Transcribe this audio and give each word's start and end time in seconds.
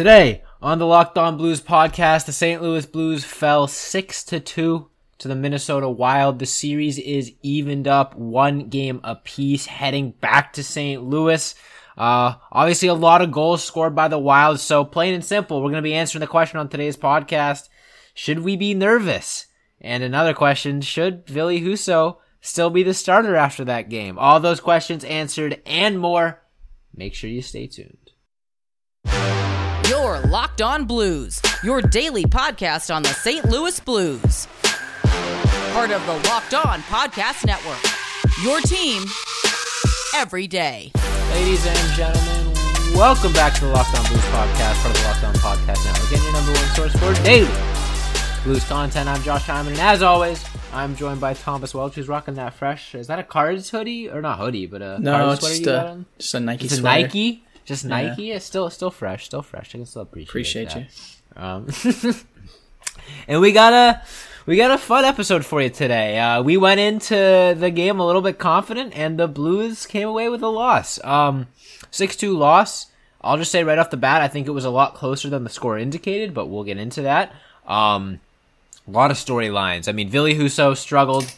Today 0.00 0.42
on 0.62 0.78
the 0.78 0.86
Locked 0.86 1.18
On 1.18 1.36
Blues 1.36 1.60
podcast, 1.60 2.24
the 2.24 2.32
St. 2.32 2.62
Louis 2.62 2.86
Blues 2.86 3.22
fell 3.22 3.66
6 3.66 4.24
to 4.24 4.40
2 4.40 4.88
to 5.18 5.28
the 5.28 5.34
Minnesota 5.34 5.90
Wild. 5.90 6.38
The 6.38 6.46
series 6.46 6.98
is 6.98 7.34
evened 7.42 7.86
up 7.86 8.16
one 8.16 8.70
game 8.70 9.02
apiece 9.04 9.66
heading 9.66 10.12
back 10.12 10.54
to 10.54 10.64
St. 10.64 11.02
Louis. 11.02 11.54
Uh, 11.98 12.36
obviously 12.50 12.88
a 12.88 12.94
lot 12.94 13.20
of 13.20 13.30
goals 13.30 13.62
scored 13.62 13.94
by 13.94 14.08
the 14.08 14.18
Wild. 14.18 14.58
So 14.58 14.86
plain 14.86 15.12
and 15.12 15.22
simple, 15.22 15.58
we're 15.60 15.68
going 15.68 15.74
to 15.74 15.82
be 15.82 15.92
answering 15.92 16.20
the 16.20 16.26
question 16.26 16.58
on 16.58 16.70
today's 16.70 16.96
podcast. 16.96 17.68
Should 18.14 18.38
we 18.38 18.56
be 18.56 18.72
nervous? 18.72 19.48
And 19.82 20.02
another 20.02 20.32
question, 20.32 20.80
should 20.80 21.26
Ville 21.26 21.48
Husso 21.48 22.16
still 22.40 22.70
be 22.70 22.82
the 22.82 22.94
starter 22.94 23.36
after 23.36 23.66
that 23.66 23.90
game? 23.90 24.18
All 24.18 24.40
those 24.40 24.60
questions 24.60 25.04
answered 25.04 25.60
and 25.66 25.98
more. 25.98 26.40
Make 26.96 27.14
sure 27.14 27.28
you 27.28 27.42
stay 27.42 27.66
tuned. 27.66 28.12
Your 29.90 30.20
Locked 30.20 30.62
On 30.62 30.84
Blues, 30.84 31.42
your 31.64 31.82
daily 31.82 32.22
podcast 32.22 32.94
on 32.94 33.02
the 33.02 33.08
St. 33.08 33.44
Louis 33.46 33.80
Blues. 33.80 34.46
Part 35.72 35.90
of 35.90 36.06
the 36.06 36.12
Locked 36.28 36.54
On 36.54 36.80
Podcast 36.82 37.44
Network. 37.44 37.82
Your 38.44 38.60
team 38.60 39.02
every 40.14 40.46
day. 40.46 40.92
Ladies 41.32 41.66
and 41.66 41.94
gentlemen, 41.94 42.54
welcome 42.94 43.32
back 43.32 43.54
to 43.54 43.62
the 43.62 43.72
Locked 43.72 43.98
On 43.98 44.06
Blues 44.06 44.20
podcast, 44.20 44.80
part 44.80 44.94
of 44.94 45.02
the 45.02 45.08
Locked 45.08 45.24
On 45.24 45.34
Podcast 45.34 45.84
Network, 45.84 46.12
and 46.12 46.22
your 46.22 46.32
number 46.34 46.52
one 46.52 46.68
source 46.68 46.92
for 46.92 47.24
daily 47.24 47.50
blues 48.44 48.64
content. 48.68 49.08
I'm 49.08 49.20
Josh 49.24 49.46
Hyman, 49.46 49.72
and 49.72 49.82
as 49.82 50.02
always, 50.02 50.44
I'm 50.72 50.94
joined 50.94 51.20
by 51.20 51.34
Thomas 51.34 51.74
Welch, 51.74 51.96
who's 51.96 52.06
rocking 52.06 52.34
that 52.34 52.54
fresh. 52.54 52.94
Is 52.94 53.08
that 53.08 53.18
a 53.18 53.24
Cards 53.24 53.70
hoodie 53.70 54.08
or 54.08 54.22
not 54.22 54.38
hoodie, 54.38 54.66
but 54.66 54.82
a 54.82 55.00
No, 55.00 55.14
Cards 55.14 55.32
it's 55.32 55.40
sweater 55.40 55.56
just 55.56 55.66
you 55.66 55.72
a, 55.72 56.04
just 56.20 56.34
a 56.34 56.40
Nike 56.40 56.64
It's 56.66 56.78
a. 56.78 56.82
Nike, 56.82 57.44
just 57.70 57.84
Yeah. 57.84 57.88
Nike. 58.08 58.32
It's 58.32 58.44
still 58.44 58.68
still 58.70 58.90
fresh, 58.90 59.24
still 59.24 59.42
fresh. 59.42 59.70
I 59.74 59.78
can 59.78 59.86
still 59.86 60.02
appreciate 60.02 60.28
Appreciate 60.28 60.68
that. 60.70 60.90
you. 62.06 62.12
Um, 62.12 62.14
and 63.28 63.40
we 63.40 63.52
got 63.52 63.72
a 63.72 64.02
we 64.46 64.56
got 64.56 64.70
a 64.70 64.78
fun 64.78 65.04
episode 65.04 65.44
for 65.44 65.62
you 65.62 65.70
today. 65.70 66.18
Uh, 66.18 66.42
we 66.42 66.56
went 66.56 66.80
into 66.80 67.54
the 67.58 67.70
game 67.70 68.00
a 68.00 68.06
little 68.06 68.22
bit 68.22 68.38
confident, 68.38 68.96
and 68.96 69.18
the 69.18 69.28
Blues 69.28 69.86
came 69.86 70.08
away 70.08 70.28
with 70.28 70.42
a 70.42 70.48
loss. 70.48 71.02
Um, 71.04 71.46
six 71.90 72.16
two 72.16 72.36
loss. 72.36 72.86
I'll 73.22 73.36
just 73.36 73.52
say 73.52 73.62
right 73.64 73.78
off 73.78 73.90
the 73.90 73.98
bat, 73.98 74.22
I 74.22 74.28
think 74.28 74.46
it 74.46 74.52
was 74.52 74.64
a 74.64 74.70
lot 74.70 74.94
closer 74.94 75.28
than 75.28 75.44
the 75.44 75.50
score 75.50 75.78
indicated, 75.78 76.32
but 76.32 76.46
we'll 76.46 76.64
get 76.64 76.78
into 76.78 77.02
that. 77.02 77.32
Um, 77.66 78.20
a 78.88 78.90
lot 78.90 79.10
of 79.10 79.18
storylines. 79.18 79.88
I 79.88 79.92
mean, 79.92 80.08
Ville 80.08 80.24
Husso 80.24 80.74
struggled. 80.74 81.30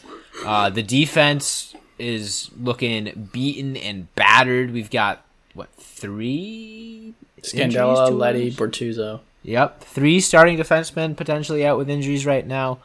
Uh, 0.45 0.69
the 0.69 0.81
defense 0.81 1.75
is 1.99 2.49
looking 2.59 3.29
beaten 3.33 3.75
and 3.75 4.13
battered. 4.15 4.71
We've 4.71 4.89
got 4.89 5.22
what 5.53 5.69
three? 5.75 7.13
Scandella, 7.41 8.17
Leddy? 8.17 8.51
Bortuzzo. 8.51 9.21
Yep, 9.43 9.83
three 9.83 10.19
starting 10.19 10.57
defensemen 10.57 11.15
potentially 11.17 11.65
out 11.65 11.77
with 11.77 11.89
injuries 11.89 12.25
right 12.25 12.45
now. 12.45 12.79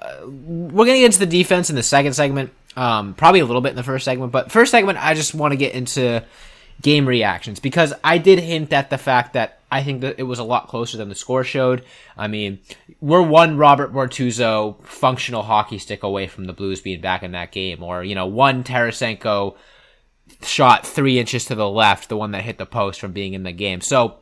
Uh, 0.00 0.26
we're 0.26 0.86
gonna 0.86 0.98
get 0.98 1.06
into 1.06 1.18
the 1.18 1.26
defense 1.26 1.70
in 1.70 1.76
the 1.76 1.82
second 1.82 2.12
segment, 2.12 2.52
um, 2.76 3.14
probably 3.14 3.40
a 3.40 3.44
little 3.44 3.60
bit 3.60 3.70
in 3.70 3.76
the 3.76 3.82
first 3.82 4.04
segment, 4.04 4.30
but 4.30 4.52
first 4.52 4.70
segment 4.70 5.04
I 5.04 5.14
just 5.14 5.34
want 5.34 5.52
to 5.52 5.56
get 5.56 5.74
into 5.74 6.24
game 6.80 7.06
reactions 7.06 7.58
because 7.58 7.92
I 8.04 8.18
did 8.18 8.38
hint 8.38 8.72
at 8.72 8.90
the 8.90 8.98
fact 8.98 9.32
that 9.32 9.58
I 9.70 9.82
think 9.82 10.00
that 10.02 10.14
it 10.18 10.22
was 10.22 10.38
a 10.38 10.44
lot 10.44 10.68
closer 10.68 10.96
than 10.96 11.08
the 11.08 11.14
score 11.14 11.44
showed. 11.44 11.84
I 12.16 12.28
mean, 12.28 12.60
we're 13.00 13.22
one 13.22 13.56
Robert 13.56 13.92
Bortuzzo 13.92 14.82
functional 14.84 15.42
hockey 15.42 15.78
stick 15.78 16.02
away 16.04 16.26
from 16.26 16.44
the 16.44 16.52
Blues 16.52 16.80
being 16.80 17.00
back 17.00 17.22
in 17.22 17.32
that 17.32 17.52
game, 17.52 17.82
or 17.82 18.04
you 18.04 18.14
know, 18.14 18.26
one 18.26 18.64
Tarasenko 18.64 19.56
shot 20.42 20.86
three 20.86 21.18
inches 21.18 21.44
to 21.46 21.54
the 21.54 21.68
left, 21.68 22.08
the 22.08 22.16
one 22.16 22.32
that 22.32 22.42
hit 22.44 22.58
the 22.58 22.66
post 22.66 23.00
from 23.00 23.12
being 23.12 23.34
in 23.34 23.42
the 23.42 23.52
game. 23.52 23.80
So 23.80 24.16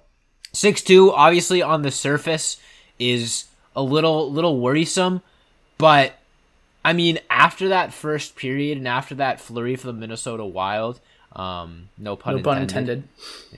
six 0.52 0.82
two, 0.82 1.12
obviously 1.12 1.62
on 1.62 1.82
the 1.82 1.90
surface, 1.90 2.56
is 2.98 3.44
a 3.74 3.82
little 3.82 4.30
little 4.32 4.58
worrisome, 4.60 5.22
but 5.78 6.14
I 6.84 6.92
mean, 6.92 7.18
after 7.28 7.68
that 7.68 7.92
first 7.92 8.36
period 8.36 8.78
and 8.78 8.86
after 8.86 9.16
that 9.16 9.40
flurry 9.40 9.74
for 9.76 9.88
the 9.88 9.92
Minnesota 9.92 10.44
Wild, 10.44 11.00
um, 11.34 11.88
no 11.98 12.14
pun 12.16 12.36
No 12.36 12.42
pun 12.42 12.62
intended. 12.62 12.98
intended. 12.98 13.08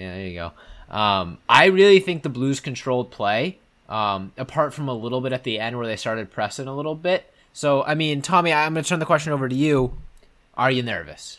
Yeah, 0.00 0.14
there 0.14 0.26
you 0.26 0.34
go. 0.34 0.52
Um, 0.96 1.36
I 1.48 1.66
really 1.66 2.00
think 2.00 2.22
the 2.22 2.30
Blues 2.30 2.60
controlled 2.60 3.10
play, 3.10 3.58
um, 3.90 4.32
apart 4.38 4.72
from 4.72 4.88
a 4.88 4.94
little 4.94 5.20
bit 5.20 5.34
at 5.34 5.44
the 5.44 5.58
end 5.58 5.76
where 5.76 5.86
they 5.86 5.96
started 5.96 6.30
pressing 6.30 6.66
a 6.66 6.74
little 6.74 6.94
bit. 6.94 7.30
So, 7.52 7.82
I 7.82 7.94
mean, 7.94 8.22
Tommy, 8.22 8.52
I'm 8.52 8.72
going 8.72 8.82
to 8.82 8.88
turn 8.88 8.98
the 8.98 9.04
question 9.04 9.32
over 9.34 9.48
to 9.48 9.54
you. 9.54 9.98
Are 10.54 10.70
you 10.70 10.82
nervous? 10.82 11.38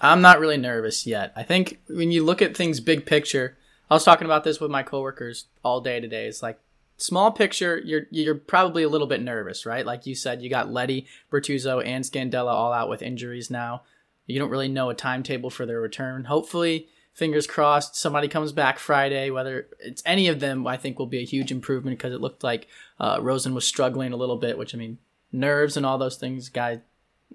I'm 0.00 0.20
not 0.20 0.40
really 0.40 0.56
nervous 0.56 1.06
yet. 1.06 1.32
I 1.34 1.42
think 1.42 1.80
when 1.88 2.10
you 2.10 2.24
look 2.24 2.40
at 2.40 2.56
things 2.56 2.80
big 2.80 3.06
picture, 3.06 3.56
I 3.90 3.94
was 3.94 4.04
talking 4.04 4.26
about 4.26 4.44
this 4.44 4.60
with 4.60 4.70
my 4.70 4.82
coworkers 4.82 5.46
all 5.64 5.80
day 5.80 6.00
today. 6.00 6.26
It's 6.26 6.42
like 6.42 6.60
small 6.98 7.30
picture, 7.32 7.80
you're 7.84 8.06
you're 8.10 8.34
probably 8.34 8.82
a 8.82 8.88
little 8.88 9.06
bit 9.06 9.22
nervous, 9.22 9.64
right? 9.64 9.86
Like 9.86 10.06
you 10.06 10.14
said, 10.14 10.42
you 10.42 10.50
got 10.50 10.70
Leddy, 10.70 11.06
Bortuzzo, 11.32 11.84
and 11.84 12.04
Scandella 12.04 12.52
all 12.52 12.72
out 12.72 12.88
with 12.88 13.02
injuries 13.02 13.50
now. 13.50 13.82
You 14.26 14.38
don't 14.38 14.50
really 14.50 14.68
know 14.68 14.90
a 14.90 14.94
timetable 14.94 15.48
for 15.48 15.64
their 15.64 15.80
return. 15.80 16.24
Hopefully, 16.24 16.88
fingers 17.14 17.46
crossed, 17.46 17.96
somebody 17.96 18.28
comes 18.28 18.52
back 18.52 18.78
Friday. 18.78 19.30
Whether 19.30 19.68
it's 19.80 20.02
any 20.04 20.28
of 20.28 20.40
them, 20.40 20.66
I 20.66 20.76
think 20.76 20.98
will 20.98 21.06
be 21.06 21.22
a 21.22 21.26
huge 21.26 21.50
improvement 21.50 21.96
because 21.98 22.12
it 22.12 22.20
looked 22.20 22.44
like 22.44 22.68
uh, 23.00 23.18
Rosen 23.22 23.54
was 23.54 23.66
struggling 23.66 24.12
a 24.12 24.16
little 24.16 24.36
bit. 24.36 24.58
Which 24.58 24.74
I 24.74 24.78
mean, 24.78 24.98
nerves 25.32 25.76
and 25.76 25.86
all 25.86 25.98
those 25.98 26.16
things, 26.16 26.50
guy 26.50 26.82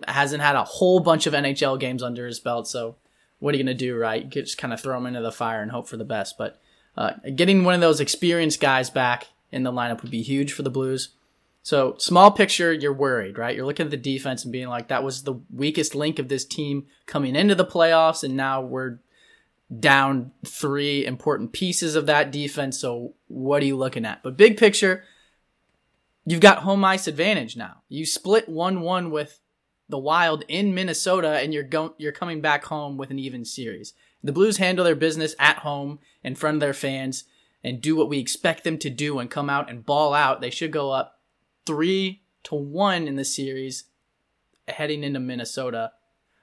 hasn't 0.08 0.44
had 0.44 0.56
a 0.56 0.64
whole 0.64 1.00
bunch 1.00 1.28
of 1.28 1.34
NHL 1.34 1.80
games 1.80 2.04
under 2.04 2.26
his 2.26 2.40
belt, 2.40 2.68
so 2.68 2.96
what 3.40 3.54
are 3.54 3.58
you 3.58 3.64
going 3.64 3.78
to 3.78 3.86
do, 3.86 3.98
right? 3.98 4.24
You 4.24 4.30
could 4.30 4.46
just 4.46 4.58
kind 4.58 4.74
of 4.74 4.80
throw 4.80 4.98
him 4.98 5.06
into 5.06 5.22
the 5.22 5.32
fire 5.32 5.62
and 5.62 5.70
hope 5.72 5.88
for 5.88 5.98
the 5.98 6.06
best. 6.06 6.38
But 6.38 6.62
uh, 6.96 7.12
getting 7.36 7.64
one 7.64 7.76
of 7.76 7.82
those 7.82 8.00
experienced 8.00 8.62
guys 8.62 8.90
back 8.90 9.28
in 9.52 9.64
the 9.64 9.72
lineup 9.72 10.02
would 10.02 10.12
be 10.12 10.22
huge 10.22 10.54
for 10.54 10.64
the 10.64 10.70
Blues. 10.70 11.10
So, 11.62 11.96
small 11.98 12.32
picture, 12.32 12.74
you're 12.74 12.94
worried, 12.94 13.38
right? 13.38 13.56
You're 13.56 13.66
looking 13.66 13.86
at 13.86 13.92
the 13.92 13.98
defense 13.98 14.44
and 14.44 14.52
being 14.52 14.68
like, 14.68 14.90
that 14.90 15.04
was 15.04 15.24
the 15.24 15.40
weakest 15.54 15.96
link 15.96 16.20
of 16.20 16.28
this 16.28 16.44
team 16.44 16.88
coming 17.06 17.36
into 17.36 17.56
the 17.56 17.66
playoffs, 17.66 18.24
and 18.24 18.36
now 18.36 18.62
we're 18.62 19.00
down 19.80 20.32
three 20.46 21.06
important 21.06 21.54
pieces 21.54 21.96
of 21.96 22.06
that 22.06 22.32
defense. 22.32 22.80
So, 22.80 23.14
what 23.28 23.64
are 23.64 23.66
you 23.66 23.78
looking 23.78 24.06
at? 24.06 24.24
But 24.24 24.36
big 24.36 24.58
picture, 24.58 25.06
you've 26.26 26.42
got 26.42 26.60
home 26.60 26.84
ice 26.84 27.08
advantage 27.08 27.56
now. 27.56 27.82
You 27.88 28.06
split 28.06 28.50
1 28.50 28.82
1 28.82 29.10
with 29.10 29.40
the 29.90 29.98
Wild 29.98 30.44
in 30.48 30.74
Minnesota, 30.74 31.40
and 31.40 31.54
you're 31.54 31.64
going 31.64 31.92
you're 31.98 32.12
coming 32.12 32.42
back 32.42 32.66
home 32.66 32.98
with 32.98 33.12
an 33.12 33.20
even 33.20 33.46
series. 33.46 33.94
The 34.24 34.32
Blues 34.32 34.58
handle 34.58 34.86
their 34.86 34.96
business 34.96 35.36
at 35.38 35.58
home 35.58 36.00
in 36.24 36.36
front 36.36 36.56
of 36.56 36.62
their 36.62 36.74
fans 36.74 37.26
and 37.64 37.82
do 37.82 37.96
what 37.96 38.10
we 38.10 38.20
expect 38.20 38.64
them 38.64 38.78
to 38.80 38.90
do 38.90 39.20
and 39.20 39.30
come 39.30 39.50
out 39.50 39.70
and 39.70 39.86
ball 39.86 40.14
out. 40.14 40.42
They 40.42 40.50
should 40.50 40.72
go 40.72 40.92
up 40.92 41.20
three 41.66 42.22
to 42.44 42.56
one 42.56 43.08
in 43.08 43.16
the 43.16 43.26
series, 43.26 43.86
heading 44.68 45.04
into 45.04 45.20
Minnesota 45.20 45.92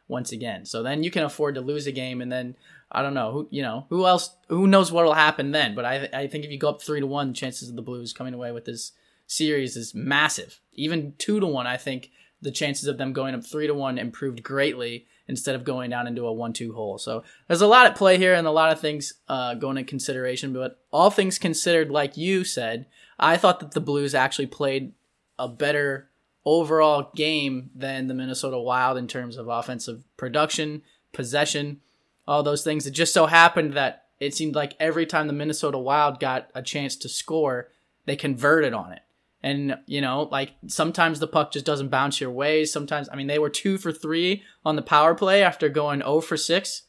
once 0.09 0.33
again. 0.33 0.65
So 0.65 0.83
then 0.83 1.03
you 1.03 1.11
can 1.11 1.25
afford 1.25 1.55
to 1.55 1.61
lose 1.61 1.87
a 1.87 1.93
game, 1.93 2.21
and 2.21 2.31
then 2.31 2.57
I 2.93 3.03
don't 3.03 3.15
know 3.15 3.33
who 3.33 3.49
you 3.51 3.63
know 3.63 3.87
who 3.89 4.07
else 4.07 4.35
who 4.49 4.67
knows 4.67 4.93
what 4.93 5.05
will 5.05 5.15
happen 5.15 5.53
then. 5.53 5.75
But 5.75 5.85
I 5.85 6.09
I 6.13 6.27
think 6.27 6.45
if 6.45 6.51
you 6.51 6.59
go 6.59 6.69
up 6.69 6.83
three 6.83 7.01
to 7.01 7.07
one, 7.07 7.35
chances 7.35 7.69
of 7.69 7.77
the 7.77 7.83
Blues 7.83 8.13
coming 8.13 8.35
away 8.35 8.53
with 8.53 8.65
this 8.65 8.93
series 9.27 9.77
is 9.77 9.95
massive. 9.95 10.61
Even 10.73 11.15
two 11.17 11.41
to 11.41 11.47
one, 11.47 11.67
I 11.67 11.77
think 11.77 12.11
the 12.43 12.51
chances 12.51 12.87
of 12.87 12.99
them 12.99 13.13
going 13.13 13.35
up 13.35 13.45
three 13.45 13.67
to 13.67 13.75
one 13.75 13.99
improved 13.99 14.43
greatly 14.43 15.07
instead 15.29 15.55
of 15.55 15.65
going 15.65 15.91
down 15.91 16.07
into 16.07 16.27
a 16.27 16.33
one-two 16.33 16.73
hole. 16.73 16.99
So 16.99 17.23
there's 17.47 17.61
a 17.61 17.67
lot 17.67 17.87
at 17.87 17.97
play 17.97 18.19
here 18.19 18.35
and 18.35 18.47
a 18.47 18.51
lot 18.51 18.73
of 18.73 18.81
things 18.81 19.15
uh, 19.29 19.55
going 19.55 19.79
in 19.79 19.85
consideration. 19.85 20.53
But 20.53 20.79
all 20.91 21.11
things 21.11 21.39
considered, 21.39 21.91
like 21.91 22.17
you 22.17 22.43
said, 22.45 22.87
I 23.19 23.37
thought 23.37 23.61
that 23.61 23.73
the 23.73 23.81
Blues 23.81 24.15
actually 24.15 24.47
played 24.47 24.93
a 25.39 25.47
better 25.47 26.09
overall 26.45 27.13
game 27.15 27.71
than 27.75 28.07
the 28.07 28.15
Minnesota 28.15 28.59
Wild 28.59 28.97
in 28.97 29.07
terms 29.07 29.37
of 29.37 29.49
offensive 29.49 30.03
production, 30.17 30.83
possession, 31.13 31.81
all 32.27 32.43
those 32.43 32.65
things. 32.65 32.87
It 32.87 32.93
just 32.93 33.13
so 33.13 33.27
happened 33.27 33.75
that 33.75 34.07
it 34.19 34.35
seemed 34.35 34.55
like 34.55 34.75
every 34.81 35.07
time 35.07 35.27
the 35.27 35.33
Minnesota 35.33 35.79
Wild 35.79 36.19
got 36.19 36.51
a 36.55 36.63
chance 36.63 36.97
to 36.97 37.09
score, 37.09 37.69
they 38.07 38.17
converted 38.17 38.73
on 38.73 38.93
it. 38.93 39.03
And, 39.43 39.79
you 39.87 40.01
know, 40.01 40.29
like 40.31 40.53
sometimes 40.67 41.19
the 41.19 41.27
puck 41.27 41.53
just 41.53 41.65
doesn't 41.65 41.89
bounce 41.89 42.21
your 42.21 42.31
way. 42.31 42.65
Sometimes, 42.65 43.09
I 43.11 43.17
mean, 43.17 43.27
they 43.27 43.39
were 43.39 43.49
two 43.49 43.79
for 43.79 43.93
three 43.93 44.43
on 44.65 44.77
the 44.77 44.83
power 44.83 45.15
play 45.15 45.43
after 45.43 45.69
going 45.69 46.01
0 46.01 46.21
for 46.21 46.37
six 46.37 46.83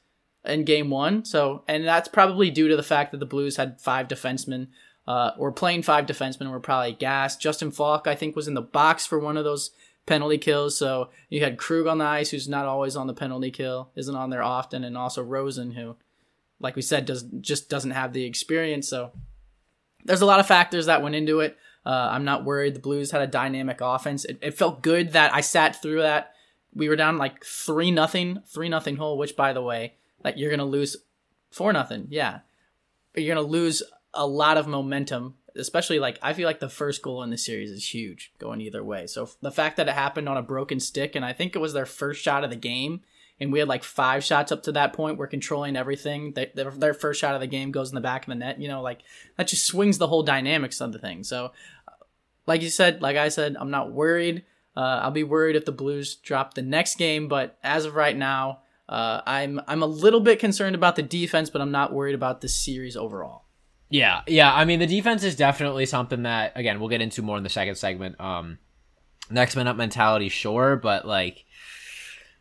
in 0.44 0.66
game 0.66 0.90
one. 0.90 1.24
So, 1.24 1.64
and 1.68 1.86
that's 1.86 2.10
probably 2.10 2.50
due 2.50 2.68
to 2.68 2.76
the 2.76 2.84
fact 2.84 3.12
that 3.12 3.20
the 3.20 3.26
Blues 3.26 3.56
had 3.56 3.80
five 3.80 4.08
defensemen, 4.08 4.68
uh, 5.08 5.32
or 5.38 5.52
playing 5.52 5.84
five 5.84 6.06
defensemen 6.06 6.52
were 6.52 6.60
probably 6.60 6.94
gassed. 6.94 7.42
Justin 7.42 7.72
Faulk, 7.72 8.08
I 8.08 8.16
think, 8.16 8.36
was 8.36 8.48
in 8.48 8.54
the 8.54 8.62
box 8.62 9.06
for 9.06 9.20
one 9.20 9.38
of 9.38 9.44
those 9.44 9.72
penalty 10.06 10.38
kills. 10.38 10.78
So 10.78 11.10
you 11.30 11.44
had 11.44 11.58
Krug 11.58 11.88
on 11.88 12.00
the 12.00 12.06
ice, 12.06 12.30
who's 12.30 12.50
not 12.50 12.66
always 12.66 12.96
on 12.96 13.08
the 13.08 13.14
penalty 13.14 13.52
kill, 13.52 13.92
isn't 13.96 14.16
on 14.16 14.30
there 14.30 14.44
often, 14.44 14.84
and 14.84 14.98
also 14.98 15.24
Rosen, 15.24 15.72
who, 15.72 15.96
like 16.60 16.76
we 16.76 16.82
said, 16.82 17.06
does 17.06 17.24
just 17.24 17.70
doesn't 17.70 17.92
have 17.92 18.14
the 18.14 18.26
experience. 18.26 18.88
So 18.88 19.12
there's 20.06 20.22
a 20.22 20.26
lot 20.26 20.40
of 20.40 20.48
factors 20.48 20.88
that 20.88 21.02
went 21.02 21.16
into 21.16 21.40
it. 21.40 21.58
Uh, 21.86 22.10
I'm 22.12 22.26
not 22.26 22.46
worried. 22.46 22.76
The 22.76 22.80
Blues 22.80 23.12
had 23.12 23.22
a 23.22 23.28
dynamic 23.28 23.80
offense. 23.82 24.26
It, 24.26 24.40
it 24.42 24.54
felt 24.54 24.84
good 24.84 25.14
that 25.14 25.34
I 25.34 25.42
sat 25.42 25.82
through 25.82 26.02
that. 26.02 26.34
We 26.74 26.88
were 26.88 26.96
down 26.96 27.18
like 27.18 27.44
three 27.44 27.92
nothing, 27.92 28.42
three 28.48 28.70
nothing 28.70 28.98
hole. 28.98 29.18
Which, 29.18 29.36
by 29.36 29.54
the 29.54 29.62
way, 29.62 29.96
like 30.24 30.38
you're 30.38 30.52
gonna 30.52 30.66
lose 30.66 30.98
four 31.52 31.74
nothing. 31.74 32.08
Yeah, 32.10 32.40
but 33.14 33.24
you're 33.24 33.36
gonna 33.36 33.48
lose 33.48 33.84
a 34.14 34.28
lot 34.28 34.58
of 34.58 34.68
momentum. 34.68 35.36
Especially 35.54 36.00
like 36.00 36.18
I 36.22 36.32
feel 36.32 36.46
like 36.46 36.62
the 36.62 36.70
first 36.70 37.02
goal 37.02 37.24
in 37.24 37.30
the 37.30 37.38
series 37.38 37.72
is 37.72 37.94
huge, 37.94 38.32
going 38.40 38.62
either 38.62 38.84
way. 38.84 39.06
So 39.06 39.30
the 39.42 39.52
fact 39.52 39.76
that 39.78 39.90
it 39.90 39.94
happened 39.96 40.30
on 40.30 40.38
a 40.38 40.42
broken 40.42 40.80
stick, 40.80 41.14
and 41.14 41.26
I 41.26 41.34
think 41.34 41.56
it 41.56 41.60
was 41.60 41.74
their 41.74 41.86
first 41.86 42.22
shot 42.22 42.46
of 42.46 42.52
the 42.52 42.56
game, 42.56 43.02
and 43.42 43.52
we 43.52 43.58
had 43.58 43.68
like 43.68 43.84
five 43.84 44.24
shots 44.24 44.52
up 44.52 44.64
to 44.64 44.72
that 44.74 44.94
point. 44.94 45.18
We're 45.18 45.26
controlling 45.26 45.76
everything. 45.76 46.34
They, 46.34 46.52
their, 46.54 46.70
their 46.70 46.94
first 46.94 47.20
shot 47.20 47.34
of 47.34 47.42
the 47.42 47.48
game 47.48 47.72
goes 47.72 47.90
in 47.90 47.96
the 47.96 48.02
back 48.02 48.22
of 48.22 48.30
the 48.30 48.36
net. 48.36 48.62
You 48.62 48.68
know, 48.68 48.84
like 48.84 49.00
that 49.36 49.48
just 49.48 49.66
swings 49.66 49.98
the 49.98 50.08
whole 50.08 50.22
dynamics 50.22 50.80
of 50.80 50.94
the 50.94 51.00
thing. 51.00 51.24
So, 51.24 51.52
like 52.46 52.62
you 52.62 52.70
said, 52.70 53.02
like 53.02 53.18
I 53.18 53.30
said, 53.30 53.58
I'm 53.60 53.72
not 53.72 53.92
worried. 53.92 54.46
Uh, 54.78 55.02
I'll 55.02 55.12
be 55.12 55.24
worried 55.24 55.56
if 55.56 55.66
the 55.66 55.72
Blues 55.72 56.16
drop 56.16 56.54
the 56.54 56.62
next 56.62 56.96
game, 56.98 57.28
but 57.28 57.58
as 57.64 57.86
of 57.86 57.96
right 57.96 58.16
now, 58.16 58.60
uh, 58.88 59.22
I'm 59.26 59.60
I'm 59.68 59.82
a 59.82 59.88
little 59.88 60.20
bit 60.20 60.40
concerned 60.40 60.76
about 60.76 60.96
the 60.96 61.02
defense, 61.02 61.50
but 61.50 61.62
I'm 61.62 61.72
not 61.72 61.94
worried 61.94 62.16
about 62.16 62.42
the 62.42 62.48
series 62.48 62.96
overall. 62.96 63.46
Yeah, 63.90 64.22
yeah. 64.28 64.54
I 64.54 64.66
mean, 64.66 64.80
the 64.80 64.88
defense 64.88 65.24
is 65.24 65.36
definitely 65.36 65.88
something 65.88 66.24
that 66.24 66.54
again 66.56 66.80
we'll 66.80 66.90
get 66.90 67.02
into 67.02 67.24
more 67.24 67.38
in 67.38 67.44
the 67.44 67.50
second 67.50 67.76
segment. 67.76 68.22
Um, 68.22 68.60
next 69.32 69.56
man 69.56 69.68
up 69.68 69.78
mentality, 69.78 70.30
sure, 70.30 70.76
but 70.76 71.08
like, 71.08 71.46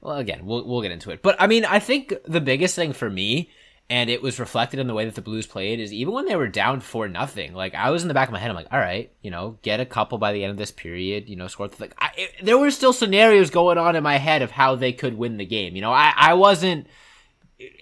well, 0.00 0.16
again, 0.16 0.46
we'll 0.46 0.66
we'll 0.66 0.82
get 0.82 0.92
into 0.92 1.10
it. 1.10 1.22
But 1.22 1.36
I 1.38 1.46
mean, 1.46 1.64
I 1.64 1.78
think 1.78 2.14
the 2.24 2.40
biggest 2.40 2.74
thing 2.74 2.92
for 2.92 3.10
me, 3.10 3.50
and 3.88 4.08
it 4.08 4.22
was 4.22 4.40
reflected 4.40 4.80
in 4.80 4.86
the 4.86 4.94
way 4.94 5.04
that 5.04 5.14
the 5.14 5.22
Blues 5.22 5.46
played, 5.46 5.80
is 5.80 5.92
even 5.92 6.14
when 6.14 6.26
they 6.26 6.36
were 6.36 6.48
down 6.48 6.80
for 6.80 7.08
nothing. 7.08 7.52
Like 7.54 7.74
I 7.74 7.90
was 7.90 8.02
in 8.02 8.08
the 8.08 8.14
back 8.14 8.28
of 8.28 8.32
my 8.32 8.38
head, 8.38 8.50
I'm 8.50 8.56
like, 8.56 8.72
all 8.72 8.78
right, 8.78 9.12
you 9.22 9.30
know, 9.30 9.58
get 9.62 9.80
a 9.80 9.86
couple 9.86 10.18
by 10.18 10.32
the 10.32 10.44
end 10.44 10.52
of 10.52 10.56
this 10.56 10.70
period, 10.70 11.28
you 11.28 11.36
know, 11.36 11.48
score. 11.48 11.70
Like 11.78 11.94
I, 11.98 12.10
it, 12.16 12.30
there 12.42 12.58
were 12.58 12.70
still 12.70 12.92
scenarios 12.92 13.50
going 13.50 13.78
on 13.78 13.96
in 13.96 14.02
my 14.02 14.16
head 14.16 14.42
of 14.42 14.50
how 14.50 14.74
they 14.74 14.92
could 14.92 15.18
win 15.18 15.36
the 15.36 15.46
game. 15.46 15.76
You 15.76 15.82
know, 15.82 15.92
I 15.92 16.12
I 16.16 16.34
wasn't. 16.34 16.86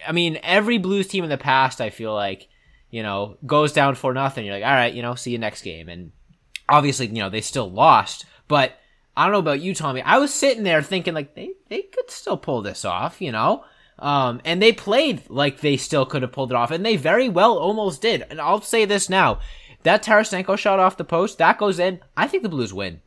I 0.07 0.11
mean, 0.11 0.41
every 0.43 0.79
Blues 0.79 1.07
team 1.07 1.23
in 1.23 1.31
the 1.31 1.39
past, 1.39 1.81
I 1.81 1.91
feel 1.91 2.13
like 2.13 2.49
you 2.91 3.03
know, 3.03 3.37
goes 3.45 3.73
down 3.73 3.95
for 3.95 4.15
nothing. 4.15 4.47
You're 4.47 4.55
like, 4.55 4.65
all 4.65 4.75
right, 4.75 4.93
you 4.93 5.03
know, 5.03 5.15
see 5.15 5.31
you 5.31 5.39
next 5.39 5.63
game. 5.63 5.89
And 5.89 6.13
obviously, 6.69 7.07
you 7.07 7.15
know, 7.15 7.31
they 7.31 7.41
still 7.41 7.71
lost, 7.71 8.25
but 8.47 8.73
I 9.19 9.25
don't 9.25 9.33
know 9.33 9.39
about 9.39 9.61
you, 9.61 9.75
Tommy. 9.75 10.01
I 10.01 10.19
was 10.19 10.33
sitting 10.33 10.63
there 10.63 10.81
thinking 10.81 11.13
like 11.13 11.35
they, 11.35 11.51
they 11.69 11.83
could 11.83 12.09
still 12.09 12.37
pull 12.37 12.63
this 12.63 12.85
off, 12.85 13.21
you 13.21 13.33
know? 13.33 13.65
Um, 13.99 14.41
and 14.45 14.63
they 14.63 14.73
played 14.73 15.29
like 15.29 15.61
they 15.61 15.77
still 15.77 16.07
could 16.07 16.23
have 16.23 16.31
pulled 16.31 16.53
it 16.53 16.57
off, 16.57 16.71
and 16.71 16.87
they 16.87 16.97
very 16.97 17.29
well 17.29 17.59
almost 17.59 18.01
did. 18.01 18.25
And 18.31 18.41
I'll 18.41 18.61
say 18.61 18.85
this 18.85 19.09
now. 19.09 19.41
That 19.83 20.05
Tarasenko 20.05 20.57
shot 20.57 20.79
off 20.79 20.97
the 20.97 21.05
post, 21.05 21.39
that 21.39 21.59
goes 21.59 21.81
in. 21.81 21.99
I 22.17 22.29
think 22.29 22.45
the 22.45 22.49
Blues 22.49 22.73
win. 22.73 23.01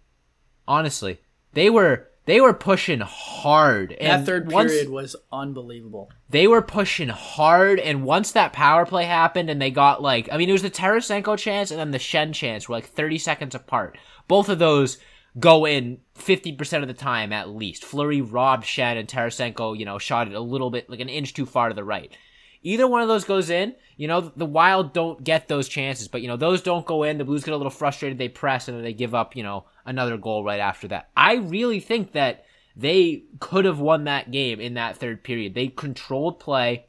Honestly. 0.68 1.22
They 1.54 1.70
were 1.70 2.10
they 2.26 2.42
were 2.42 2.54
pushing 2.54 3.00
hard. 3.00 3.94
And 3.94 4.22
that 4.22 4.26
third 4.26 4.50
period 4.50 4.90
was 4.90 5.16
unbelievable. 5.32 6.12
They 6.30 6.46
were 6.46 6.62
pushing 6.62 7.10
hard, 7.10 7.80
and 7.80 8.04
once 8.04 8.34
that 8.34 8.52
power 8.52 8.86
play 8.86 9.06
happened, 9.06 9.50
and 9.50 9.62
they 9.62 9.72
got 9.72 10.02
like, 10.02 10.28
I 10.30 10.38
mean, 10.38 10.50
it 10.50 10.54
was 10.54 10.62
the 10.62 10.70
Tarasenko 10.70 11.38
chance 11.38 11.72
and 11.72 11.80
then 11.80 11.92
the 11.92 11.98
Schenn 12.00 12.34
chance 12.34 12.68
were 12.68 12.76
like 12.76 12.86
30 12.88 13.18
seconds 13.18 13.56
apart. 13.56 13.98
Both 14.28 14.50
of 14.50 14.60
those 14.60 14.98
go 15.40 15.66
in 15.66 16.00
50% 16.16 16.82
of 16.82 16.88
the 16.88 16.94
time 16.94 17.32
at 17.32 17.50
least. 17.50 17.86
Fleury 17.86 18.22
robbed 18.22 18.66
Schenn, 18.66 18.98
and 18.98 19.08
Tarasenko, 19.08 19.78
you 19.78 19.86
know, 19.86 19.98
shot 19.98 20.28
it 20.28 20.34
a 20.34 20.42
little 20.42 20.70
bit, 20.70 20.90
like 20.90 21.00
an 21.00 21.10
inch 21.10 21.34
too 21.34 21.46
far 21.46 21.70
to 21.70 21.76
the 21.76 21.84
right. 21.84 22.16
Either 22.64 22.88
one 22.88 23.02
of 23.02 23.08
those 23.08 23.24
goes 23.24 23.50
in, 23.50 23.74
you 23.98 24.08
know, 24.08 24.22
the 24.36 24.46
Wild 24.46 24.94
don't 24.94 25.24
get 25.24 25.48
those 25.48 25.68
chances, 25.68 26.08
but, 26.08 26.22
you 26.22 26.28
know, 26.28 26.38
those 26.38 26.62
don't 26.62 26.86
go 26.86 27.04
in. 27.04 27.18
The 27.18 27.24
Blues 27.24 27.44
get 27.44 27.54
a 27.54 27.58
little 27.58 27.72
frustrated. 27.72 28.18
They 28.18 28.30
press, 28.30 28.68
and 28.68 28.78
then 28.78 28.84
they 28.84 28.94
give 28.94 29.16
up, 29.16 29.36
you 29.36 29.42
know, 29.42 29.66
another 29.86 30.18
goal 30.18 30.44
right 30.44 30.60
after 30.60 30.88
that. 30.90 31.10
I 31.18 31.36
really 31.36 31.80
think 31.80 32.12
that 32.12 32.46
they 32.76 33.24
could 33.40 33.66
have 33.66 33.80
won 33.80 34.04
that 34.04 34.32
game 34.32 34.60
in 34.60 34.76
that 34.76 34.98
third 34.98 35.24
period. 35.24 35.56
They 35.56 35.68
controlled 35.68 36.40
play. 36.40 36.86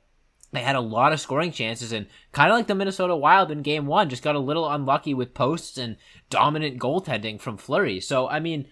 They 0.52 0.60
had 0.60 0.76
a 0.76 0.80
lot 0.80 1.12
of 1.12 1.20
scoring 1.20 1.50
chances 1.50 1.92
and 1.92 2.06
kind 2.32 2.50
of 2.50 2.56
like 2.56 2.66
the 2.66 2.74
Minnesota 2.74 3.16
Wild 3.16 3.50
in 3.50 3.62
game 3.62 3.86
one, 3.86 4.10
just 4.10 4.22
got 4.22 4.34
a 4.34 4.40
little 4.40 4.70
unlucky 4.70 5.14
with 5.14 5.32
posts 5.32 5.78
and 5.78 5.96
dominant 6.28 6.78
goaltending 6.78 7.40
from 7.40 7.56
Fleury. 7.56 8.00
So, 8.00 8.28
I 8.28 8.38
mean, 8.38 8.68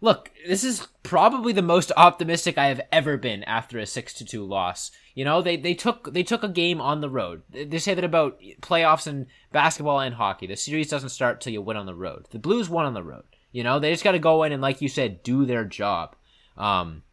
look, 0.00 0.30
this 0.46 0.62
is 0.62 0.86
probably 1.02 1.52
the 1.52 1.60
most 1.60 1.90
optimistic 1.96 2.56
I 2.56 2.68
have 2.68 2.80
ever 2.92 3.16
been 3.16 3.42
after 3.44 3.80
a 3.80 3.86
6 3.86 4.14
to 4.14 4.24
2 4.24 4.44
loss. 4.44 4.92
You 5.14 5.24
know, 5.24 5.42
they, 5.42 5.56
they 5.56 5.74
took 5.74 6.12
they 6.12 6.22
took 6.22 6.44
a 6.44 6.48
game 6.48 6.80
on 6.80 7.00
the 7.00 7.10
road. 7.10 7.42
They 7.50 7.78
say 7.78 7.94
that 7.94 8.04
about 8.04 8.40
playoffs 8.60 9.06
and 9.06 9.26
basketball 9.50 10.00
and 10.00 10.14
hockey. 10.14 10.46
The 10.46 10.56
series 10.56 10.88
doesn't 10.88 11.08
start 11.08 11.40
till 11.40 11.52
you 11.52 11.62
win 11.62 11.76
on 11.76 11.86
the 11.86 11.94
road. 11.94 12.26
The 12.30 12.38
Blues 12.38 12.68
won 12.68 12.86
on 12.86 12.94
the 12.94 13.02
road. 13.02 13.24
You 13.50 13.62
know, 13.62 13.78
they 13.78 13.92
just 13.92 14.04
got 14.04 14.12
to 14.12 14.18
go 14.18 14.42
in 14.42 14.52
and, 14.52 14.60
like 14.60 14.80
you 14.80 14.88
said, 14.88 15.22
do 15.22 15.46
their 15.46 15.64
job 15.64 16.16
um, 16.56 17.03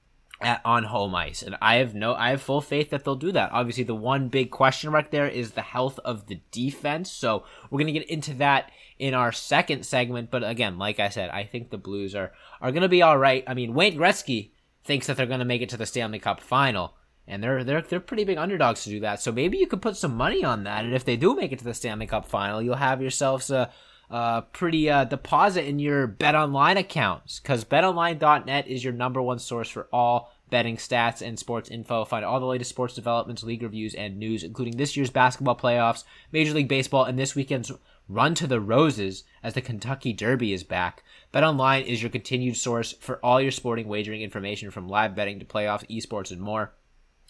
at, 0.41 0.61
on 0.65 0.83
home 0.85 1.15
ice. 1.15 1.41
And 1.41 1.55
I 1.61 1.75
have 1.75 1.93
no, 1.95 2.13
I 2.13 2.31
have 2.31 2.41
full 2.41 2.61
faith 2.61 2.89
that 2.89 3.03
they'll 3.03 3.15
do 3.15 3.31
that. 3.31 3.51
Obviously, 3.51 3.83
the 3.83 3.95
one 3.95 4.29
big 4.29 4.51
question 4.51 4.91
mark 4.91 5.11
there 5.11 5.27
is 5.27 5.51
the 5.51 5.61
health 5.61 5.99
of 6.05 6.27
the 6.27 6.41
defense. 6.51 7.11
So 7.11 7.43
we're 7.69 7.79
gonna 7.79 7.91
get 7.91 8.09
into 8.09 8.33
that 8.35 8.71
in 8.99 9.13
our 9.13 9.31
second 9.31 9.85
segment. 9.85 10.31
But 10.31 10.43
again, 10.43 10.77
like 10.77 10.99
I 10.99 11.09
said, 11.09 11.29
I 11.29 11.43
think 11.43 11.69
the 11.69 11.77
Blues 11.77 12.15
are 12.15 12.31
are 12.61 12.71
gonna 12.71 12.89
be 12.89 13.01
all 13.01 13.17
right. 13.17 13.43
I 13.47 13.53
mean, 13.53 13.73
Wayne 13.73 13.97
Gretzky 13.97 14.51
thinks 14.83 15.07
that 15.07 15.17
they're 15.17 15.25
gonna 15.25 15.45
make 15.45 15.61
it 15.61 15.69
to 15.69 15.77
the 15.77 15.85
Stanley 15.85 16.19
Cup 16.19 16.41
final. 16.41 16.95
And 17.27 17.43
they're 17.43 17.63
they're 17.63 17.81
they're 17.81 17.99
pretty 17.99 18.23
big 18.23 18.37
underdogs 18.37 18.83
to 18.83 18.89
do 18.89 18.99
that. 19.01 19.21
So 19.21 19.31
maybe 19.31 19.57
you 19.57 19.67
could 19.67 19.81
put 19.81 19.95
some 19.95 20.15
money 20.15 20.43
on 20.43 20.63
that. 20.63 20.85
And 20.85 20.93
if 20.93 21.05
they 21.05 21.17
do 21.17 21.35
make 21.35 21.51
it 21.51 21.59
to 21.59 21.65
the 21.65 21.73
Stanley 21.73 22.07
Cup 22.07 22.25
final, 22.25 22.61
you'll 22.61 22.75
have 22.75 23.01
yourselves 23.01 23.51
a 23.51 23.71
uh, 24.11 24.41
pretty 24.41 24.89
uh, 24.89 25.05
deposit 25.05 25.65
in 25.65 25.79
your 25.79 26.07
BetOnline 26.07 26.77
accounts 26.77 27.39
because 27.39 27.63
BetOnline.net 27.63 28.67
is 28.67 28.83
your 28.83 28.93
number 28.93 29.21
one 29.21 29.39
source 29.39 29.69
for 29.69 29.87
all 29.91 30.33
betting 30.49 30.75
stats 30.75 31.25
and 31.25 31.39
sports 31.39 31.69
info. 31.69 32.03
Find 32.03 32.25
all 32.25 32.41
the 32.41 32.45
latest 32.45 32.69
sports 32.69 32.93
developments, 32.93 33.41
league 33.41 33.63
reviews, 33.63 33.95
and 33.95 34.17
news, 34.17 34.43
including 34.43 34.75
this 34.75 34.97
year's 34.97 35.09
basketball 35.09 35.55
playoffs, 35.55 36.03
Major 36.31 36.53
League 36.53 36.67
Baseball, 36.67 37.05
and 37.05 37.17
this 37.17 37.35
weekend's 37.35 37.71
run 38.09 38.35
to 38.35 38.45
the 38.45 38.59
Roses 38.59 39.23
as 39.41 39.53
the 39.53 39.61
Kentucky 39.61 40.11
Derby 40.11 40.51
is 40.51 40.63
back. 40.63 41.03
BetOnline 41.33 41.85
is 41.85 42.03
your 42.03 42.11
continued 42.11 42.57
source 42.57 42.91
for 42.91 43.17
all 43.23 43.41
your 43.41 43.51
sporting 43.51 43.87
wagering 43.87 44.21
information 44.21 44.71
from 44.71 44.89
live 44.89 45.15
betting 45.15 45.39
to 45.39 45.45
playoffs, 45.45 45.87
esports, 45.89 46.31
and 46.31 46.41
more. 46.41 46.73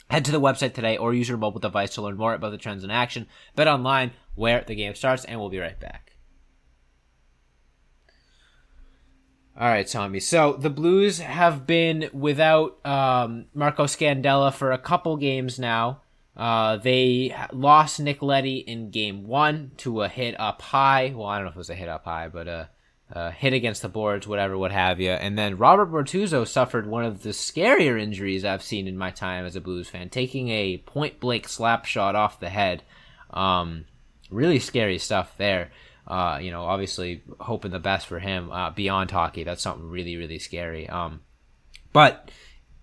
Head 0.09 0.25
to 0.25 0.31
the 0.31 0.41
website 0.41 0.73
today 0.73 0.97
or 0.97 1.13
use 1.13 1.29
your 1.29 1.37
mobile 1.37 1.59
device 1.59 1.93
to 1.93 2.01
learn 2.01 2.17
more 2.17 2.33
about 2.33 2.49
the 2.49 2.57
trends 2.57 2.83
in 2.83 2.89
action. 2.89 3.27
Bet 3.55 3.67
online 3.67 4.11
where 4.33 4.63
the 4.65 4.73
game 4.73 4.95
starts, 4.95 5.23
and 5.25 5.39
we'll 5.39 5.49
be 5.49 5.59
right 5.59 5.79
back. 5.79 6.10
All 9.59 9.67
right, 9.67 9.85
Tommy. 9.85 10.19
So 10.19 10.53
the 10.53 10.69
Blues 10.69 11.19
have 11.19 11.67
been 11.67 12.09
without 12.13 12.83
um, 12.85 13.45
Marco 13.53 13.83
Scandella 13.83 14.53
for 14.53 14.71
a 14.71 14.77
couple 14.77 15.17
games 15.17 15.59
now. 15.59 16.01
Uh, 16.35 16.77
they 16.77 17.35
lost 17.51 17.99
Nick 17.99 18.21
Leddy 18.21 18.57
in 18.57 18.89
game 18.89 19.27
one 19.27 19.71
to 19.77 20.01
a 20.01 20.07
hit 20.07 20.39
up 20.39 20.61
high. 20.61 21.13
Well, 21.15 21.27
I 21.27 21.35
don't 21.35 21.45
know 21.45 21.49
if 21.49 21.55
it 21.55 21.59
was 21.59 21.69
a 21.69 21.75
hit 21.75 21.89
up 21.89 22.05
high, 22.05 22.29
but 22.29 22.47
a, 22.47 22.69
a 23.11 23.31
hit 23.31 23.51
against 23.51 23.81
the 23.81 23.89
boards, 23.89 24.25
whatever, 24.25 24.57
what 24.57 24.71
have 24.71 25.01
you. 25.01 25.11
And 25.11 25.37
then 25.37 25.57
Robert 25.57 25.91
Bortuzzo 25.91 26.47
suffered 26.47 26.87
one 26.87 27.03
of 27.03 27.21
the 27.21 27.31
scarier 27.31 28.01
injuries 28.01 28.45
I've 28.45 28.63
seen 28.63 28.87
in 28.87 28.97
my 28.97 29.11
time 29.11 29.45
as 29.45 29.57
a 29.57 29.61
Blues 29.61 29.89
fan, 29.89 30.09
taking 30.09 30.47
a 30.49 30.77
point 30.77 31.19
blank 31.19 31.49
slap 31.49 31.83
shot 31.83 32.15
off 32.15 32.39
the 32.39 32.49
head. 32.49 32.83
Um, 33.31 33.85
really 34.29 34.59
scary 34.59 34.97
stuff 34.97 35.35
there. 35.37 35.71
Uh, 36.07 36.39
you 36.41 36.51
know, 36.51 36.63
obviously 36.63 37.21
hoping 37.39 37.71
the 37.71 37.79
best 37.79 38.07
for 38.07 38.19
him 38.19 38.51
uh, 38.51 38.71
beyond 38.71 39.11
hockey. 39.11 39.43
That's 39.43 39.61
something 39.61 39.89
really, 39.89 40.17
really 40.17 40.39
scary. 40.39 40.89
Um, 40.89 41.21
but 41.93 42.31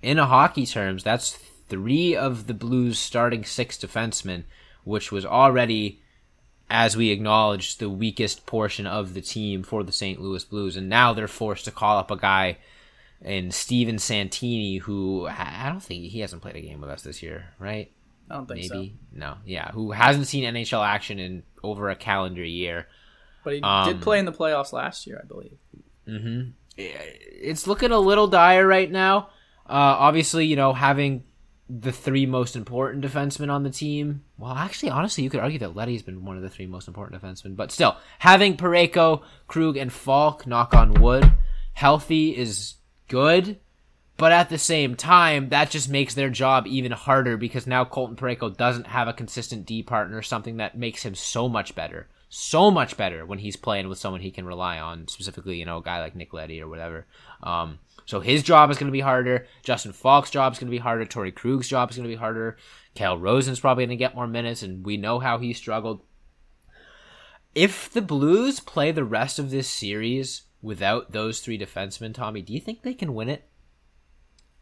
in 0.03 0.19
a 0.19 0.27
hockey 0.27 0.67
terms, 0.67 1.03
that's 1.03 1.33
three 1.69 2.17
of 2.17 2.47
the 2.47 2.55
Blues' 2.55 2.99
starting 2.99 3.45
six 3.45 3.77
defensemen, 3.77 4.45
which 4.85 5.11
was 5.11 5.27
already, 5.27 6.01
as 6.71 6.97
we 6.97 7.11
acknowledged, 7.11 7.81
the 7.81 7.91
weakest 7.91 8.47
portion 8.47 8.87
of 8.87 9.15
the 9.15 9.21
team 9.21 9.63
for 9.63 9.83
the 9.83 9.93
St. 9.93 10.21
Louis 10.21 10.45
Blues. 10.45 10.77
And 10.77 10.89
now 10.89 11.13
they're 11.13 11.29
forced 11.29 11.65
to 11.65 11.71
call 11.71 11.99
up 11.99 12.11
a 12.11 12.17
guy 12.17 12.59
in 13.23 13.51
Steven 13.51 13.99
Santini, 13.99 14.79
who 14.79 15.27
I 15.27 15.69
don't 15.69 15.83
think 15.83 16.05
he 16.05 16.21
hasn't 16.21 16.43
played 16.43 16.57
a 16.57 16.61
game 16.61 16.81
with 16.81 16.91
us 16.91 17.03
this 17.03 17.23
year, 17.23 17.51
right? 17.59 17.91
I 18.31 18.35
don't 18.35 18.47
think 18.47 18.71
Maybe 18.71 18.95
so. 19.13 19.19
no, 19.19 19.37
yeah, 19.45 19.71
who 19.73 19.93
hasn't 19.93 20.27
seen 20.27 20.45
NHL 20.45 20.87
action 20.87 21.19
in 21.19 21.43
over 21.63 21.89
a 21.89 21.97
calendar 21.97 22.45
year. 22.45 22.87
But 23.49 23.55
he 23.55 23.63
um, 23.63 23.89
did 23.89 24.03
play 24.03 24.19
in 24.19 24.27
the 24.27 24.33
playoffs 24.33 24.75
last 24.75 25.07
year, 25.07 25.19
I 25.23 25.27
believe. 25.27 25.57
Mm-hmm. 26.07 26.51
It's 26.77 27.67
looking 27.67 27.93
a 27.93 27.99
little 27.99 28.27
dire 28.27 28.67
right 28.67 28.91
now. 28.91 29.31
Uh, 29.67 29.97
obviously, 29.99 30.45
you 30.45 30.55
know, 30.55 30.75
having 30.75 31.25
the 31.71 31.91
three 31.91 32.27
most 32.27 32.57
important 32.57 33.03
defensemen 33.03 33.51
on 33.51 33.63
the 33.63 33.71
team. 33.71 34.23
Well, 34.37 34.53
actually, 34.53 34.91
honestly, 34.91 35.25
you 35.25 35.31
could 35.31 35.41
argue 35.41 35.61
that 35.61 35.75
Leddy's 35.75 36.03
been 36.03 36.27
one 36.27 36.37
of 36.37 36.43
the 36.43 36.51
three 36.51 36.67
most 36.67 36.89
important 36.89 37.23
defensemen. 37.23 37.57
But 37.57 37.73
still, 37.73 37.97
having 38.19 38.59
Parayko, 38.59 39.23
Krug, 39.47 39.79
and 39.79 39.91
Faulk, 39.91 40.47
knock 40.47 40.75
on 40.75 41.01
wood, 41.01 41.33
healthy 41.73 42.37
is 42.37 42.75
good. 43.09 43.59
But 44.19 44.33
at 44.33 44.51
the 44.51 44.59
same 44.59 44.95
time, 44.95 45.49
that 45.51 45.71
just 45.71 45.89
makes 45.89 46.13
their 46.13 46.29
job 46.29 46.67
even 46.67 46.93
harder 46.93 47.39
because 47.39 47.67
now 47.67 47.87
Colton 47.87 48.17
Parayko 48.17 48.55
doesn't 48.55 48.89
have 48.89 49.09
a 49.09 49.15
consistent 49.15 49.65
D 49.65 49.83
partner, 49.83 50.21
something 50.21 50.59
that 50.59 50.77
makes 50.77 51.03
him 51.03 51.15
so 51.15 51.49
much 51.49 51.75
better 51.75 52.09
so 52.29 52.71
much 52.71 52.97
better 52.97 53.25
when 53.25 53.39
he's 53.39 53.57
playing 53.57 53.89
with 53.89 53.99
someone 53.99 54.21
he 54.21 54.31
can 54.31 54.47
rely 54.47 54.79
on, 54.79 55.09
specifically, 55.09 55.57
you 55.57 55.65
know, 55.65 55.79
a 55.79 55.83
guy 55.83 56.01
like 56.01 56.15
Nick 56.15 56.33
Leddy 56.33 56.61
or 56.61 56.69
whatever. 56.69 57.07
Um, 57.43 57.79
so 58.05 58.21
his 58.21 58.43
job 58.43 58.71
is 58.71 58.79
going 58.79 58.89
to 58.89 58.93
be 58.93 59.01
harder. 59.01 59.47
Justin 59.63 59.93
Faulk's 59.93 60.31
job 60.31 60.53
is 60.53 60.59
going 60.59 60.69
to 60.69 60.77
be 60.77 60.79
harder. 60.79 61.05
Torey 61.05 61.33
Krug's 61.33 61.69
job 61.69 61.91
is 61.91 61.97
going 61.97 62.09
to 62.09 62.15
be 62.15 62.19
harder. 62.19 62.57
Calle 62.95 63.19
Rosen's 63.19 63.61
probably 63.61 63.85
going 63.85 63.97
to 63.99 64.05
get 64.05 64.15
more 64.15 64.27
minutes, 64.27 64.63
and 64.63 64.85
we 64.85 64.97
know 64.97 65.19
how 65.19 65.39
he 65.39 65.53
struggled. 65.53 66.03
if 67.55 67.91
the 67.91 68.03
Blues 68.03 68.61
play 68.61 68.93
the 68.93 69.05
rest 69.05 69.39
of 69.39 69.51
this 69.51 69.69
series 69.69 70.43
without 70.63 71.13
those 71.13 71.41
three 71.41 71.59
defensemen, 71.59 72.15
Tommy, 72.15 72.43
do 72.43 72.53
you 72.53 72.61
think 72.61 72.83
they 72.83 72.95
can 72.95 73.15
win 73.15 73.29
it? 73.29 73.49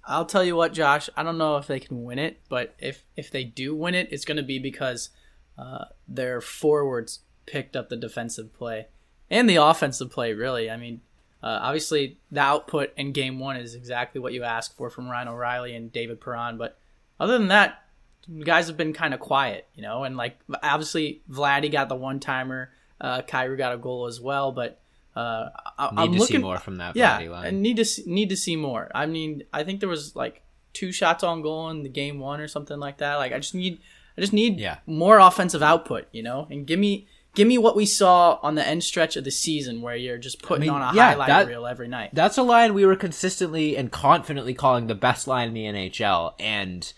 I'll 0.04 0.24
tell 0.24 0.44
you 0.44 0.54
what, 0.54 0.72
Josh. 0.72 1.10
I 1.16 1.22
don't 1.22 1.38
know 1.38 1.56
if 1.56 1.66
they 1.66 1.80
can 1.80 2.04
win 2.04 2.18
it, 2.18 2.40
but 2.48 2.76
if 2.78 3.04
if 3.16 3.30
they 3.30 3.42
do 3.42 3.74
win 3.74 3.94
it, 3.94 4.08
it's 4.12 4.24
going 4.24 4.36
to 4.36 4.42
be 4.42 4.58
because 4.60 5.10
uh, 5.58 5.86
their 6.06 6.40
forwards 6.40 7.20
picked 7.46 7.76
up 7.76 7.88
the 7.88 7.96
defensive 7.96 8.52
play 8.54 8.86
and 9.30 9.48
the 9.48 9.56
offensive 9.56 10.10
play. 10.10 10.32
Really, 10.32 10.70
I 10.70 10.76
mean, 10.76 11.00
uh, 11.42 11.58
obviously 11.62 12.18
the 12.30 12.40
output 12.40 12.92
in 12.96 13.12
Game 13.12 13.38
One 13.38 13.56
is 13.56 13.74
exactly 13.74 14.20
what 14.20 14.32
you 14.32 14.42
asked 14.42 14.76
for 14.76 14.90
from 14.90 15.08
Ryan 15.08 15.28
O'Reilly 15.28 15.74
and 15.74 15.92
David 15.92 16.20
Perron, 16.20 16.58
but 16.58 16.78
other 17.18 17.38
than 17.38 17.48
that, 17.48 17.82
guys 18.44 18.66
have 18.66 18.76
been 18.76 18.92
kind 18.92 19.14
of 19.14 19.20
quiet, 19.20 19.66
you 19.74 19.82
know. 19.82 20.04
And 20.04 20.16
like 20.16 20.38
obviously, 20.62 21.22
Vladdy 21.30 21.70
got 21.70 21.88
the 21.88 21.94
one 21.94 22.20
timer, 22.20 22.70
uh, 23.00 23.22
Kyrou 23.22 23.56
got 23.56 23.72
a 23.74 23.78
goal 23.78 24.06
as 24.06 24.20
well, 24.20 24.52
but 24.52 24.80
uh, 25.14 25.48
I, 25.78 25.90
need 25.94 26.00
am 26.02 26.12
to 26.12 26.18
looking 26.18 26.36
see 26.36 26.42
more 26.42 26.58
from 26.58 26.76
that. 26.76 26.94
yeah, 26.96 27.18
Vladdy 27.20 27.30
line. 27.30 27.46
I 27.46 27.50
need 27.50 27.76
to 27.78 27.84
see, 27.84 28.02
need 28.06 28.28
to 28.28 28.36
see 28.36 28.56
more. 28.56 28.90
I 28.94 29.06
mean, 29.06 29.44
I 29.52 29.64
think 29.64 29.80
there 29.80 29.88
was 29.88 30.14
like 30.14 30.42
two 30.74 30.92
shots 30.92 31.24
on 31.24 31.40
goal 31.40 31.70
in 31.70 31.82
the 31.84 31.88
game 31.88 32.18
one 32.18 32.38
or 32.38 32.48
something 32.48 32.78
like 32.78 32.98
that. 32.98 33.14
Like 33.16 33.32
I 33.32 33.38
just 33.38 33.54
need 33.54 33.80
I 34.18 34.20
just 34.20 34.32
need 34.34 34.58
Yeah. 34.58 34.78
more 34.86 35.18
offensive 35.18 35.62
output, 35.62 36.06
you 36.12 36.22
know, 36.22 36.46
and 36.50 36.66
give 36.66 36.78
me 36.78 37.06
give 37.36 37.46
me 37.46 37.56
what 37.58 37.76
we 37.76 37.86
saw 37.86 38.40
on 38.42 38.56
the 38.56 38.66
end 38.66 38.82
stretch 38.82 39.14
of 39.16 39.22
the 39.22 39.30
season 39.30 39.80
where 39.82 39.94
you're 39.94 40.18
just 40.18 40.42
putting 40.42 40.62
mean, 40.62 40.70
on 40.70 40.82
a 40.82 40.96
yeah, 40.96 41.10
highlight 41.10 41.28
that- 41.28 41.46
reel 41.46 41.66
every 41.66 41.86
night. 41.86 42.10
That's 42.12 42.36
a 42.38 42.42
line 42.42 42.74
we 42.74 42.84
were 42.84 42.96
consistently 42.96 43.76
and 43.76 43.92
confidently 43.92 44.54
calling 44.54 44.88
the 44.88 44.94
best 44.96 45.28
line 45.28 45.48
in 45.48 45.54
the 45.54 45.66
NHL, 45.66 46.34
and 46.40 46.92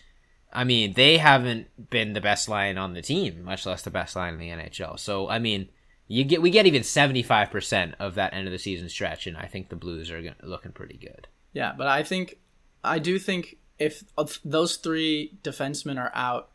I 0.50 0.64
mean 0.64 0.94
they 0.94 1.18
haven't 1.18 1.90
been 1.90 2.14
the 2.14 2.22
best 2.22 2.48
line 2.48 2.78
on 2.78 2.94
the 2.94 3.02
team, 3.02 3.44
much 3.44 3.66
less 3.66 3.82
the 3.82 3.90
best 3.90 4.16
line 4.16 4.32
in 4.32 4.40
the 4.40 4.48
NHL. 4.48 4.98
So 4.98 5.28
I 5.28 5.38
mean, 5.38 5.68
you 6.06 6.24
get 6.24 6.40
we 6.40 6.50
get 6.50 6.64
even 6.66 6.84
seventy 6.84 7.22
five 7.22 7.50
percent 7.50 7.94
of 7.98 8.14
that 8.14 8.32
end 8.32 8.46
of 8.46 8.52
the 8.52 8.58
season 8.58 8.88
stretch, 8.88 9.26
and 9.26 9.36
I 9.36 9.44
think 9.46 9.68
the 9.68 9.76
Blues 9.76 10.10
are 10.10 10.22
gonna- 10.22 10.36
looking 10.42 10.72
pretty 10.72 10.96
good. 10.96 11.28
Yeah, 11.52 11.74
but 11.76 11.86
I 11.86 12.02
think 12.02 12.38
I 12.82 12.98
do 12.98 13.18
think 13.18 13.58
if 13.78 14.02
those 14.44 14.76
three 14.76 15.38
defensemen 15.42 15.98
are 15.98 16.10
out, 16.14 16.50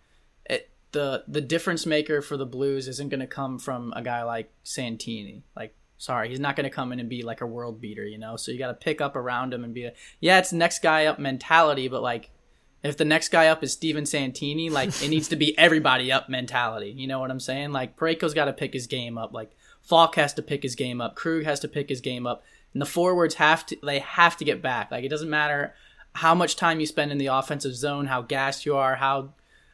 the 0.94 1.24
the 1.28 1.42
difference 1.42 1.86
maker 1.86 2.22
for 2.22 2.38
the 2.38 2.46
Blues 2.46 2.88
isn't 2.88 3.10
going 3.10 3.20
to 3.20 3.28
come 3.28 3.60
from 3.60 3.94
a 3.96 4.02
guy 4.02 4.24
like 4.24 4.52
Santini. 4.64 5.44
Like, 5.56 5.76
sorry, 5.98 6.30
he's 6.30 6.40
not 6.40 6.56
going 6.56 6.64
to 6.64 6.76
come 6.76 6.94
in 6.94 7.00
and 7.00 7.10
be 7.10 7.24
like 7.24 7.42
a 7.42 7.46
world 7.46 7.82
beater, 7.82 8.06
you 8.06 8.18
know. 8.18 8.38
So 8.38 8.52
you 8.52 8.58
got 8.58 8.68
to 8.68 8.74
pick 8.74 9.02
up 9.02 9.16
around 9.16 9.54
him 9.54 9.64
and 9.64 9.74
be 9.74 9.84
a 9.84 9.94
yeah, 10.22 10.40
it's 10.40 10.54
next 10.54 10.82
guy 10.82 11.06
up 11.06 11.20
mentality, 11.20 11.90
but 11.90 12.02
like. 12.02 12.30
If 12.82 12.98
the 12.98 13.06
next 13.06 13.30
guy 13.30 13.48
up 13.48 13.64
is 13.64 13.72
Steven 13.72 14.06
Santini, 14.06 14.70
like 14.70 14.90
it 15.02 15.08
needs 15.08 15.30
to 15.30 15.38
be 15.38 15.58
everybody 15.58 16.12
up 16.12 16.28
mentality. 16.28 16.94
You 16.94 17.08
know 17.08 17.22
what 17.22 17.32
I'm 17.32 17.40
saying? 17.40 17.72
Like 17.72 17.96
Parayko's 17.96 18.34
got 18.34 18.44
to 18.44 18.52
pick 18.52 18.74
his 18.74 18.88
game 18.88 19.18
up. 19.18 19.32
Like 19.32 19.56
Faulk 19.82 20.16
has 20.16 20.34
to 20.34 20.42
pick 20.42 20.64
his 20.64 20.76
game 20.76 21.00
up. 21.00 21.16
Krug 21.16 21.46
has 21.46 21.62
to 21.62 21.70
pick 21.70 21.88
his 21.88 22.02
game 22.02 22.28
up. 22.28 22.44
And 22.74 22.82
the 22.82 22.86
forwards 22.86 23.36
have 23.36 23.66
to 23.68 23.78
they 23.82 24.00
have 24.00 24.36
to 24.36 24.44
get 24.44 24.62
back. 24.62 24.92
Like 24.92 25.06
it 25.06 25.10
doesn't 25.10 25.30
matter 25.30 25.74
how 26.16 26.36
much 26.36 26.58
time 26.58 26.82
you 26.82 26.86
spend 26.86 27.14
in 27.14 27.18
the 27.18 27.28
offensive 27.28 27.74
zone, 27.74 28.08
how 28.08 28.22
gassed 28.22 28.66
you 28.66 28.76
are, 28.76 28.96
how 28.96 29.30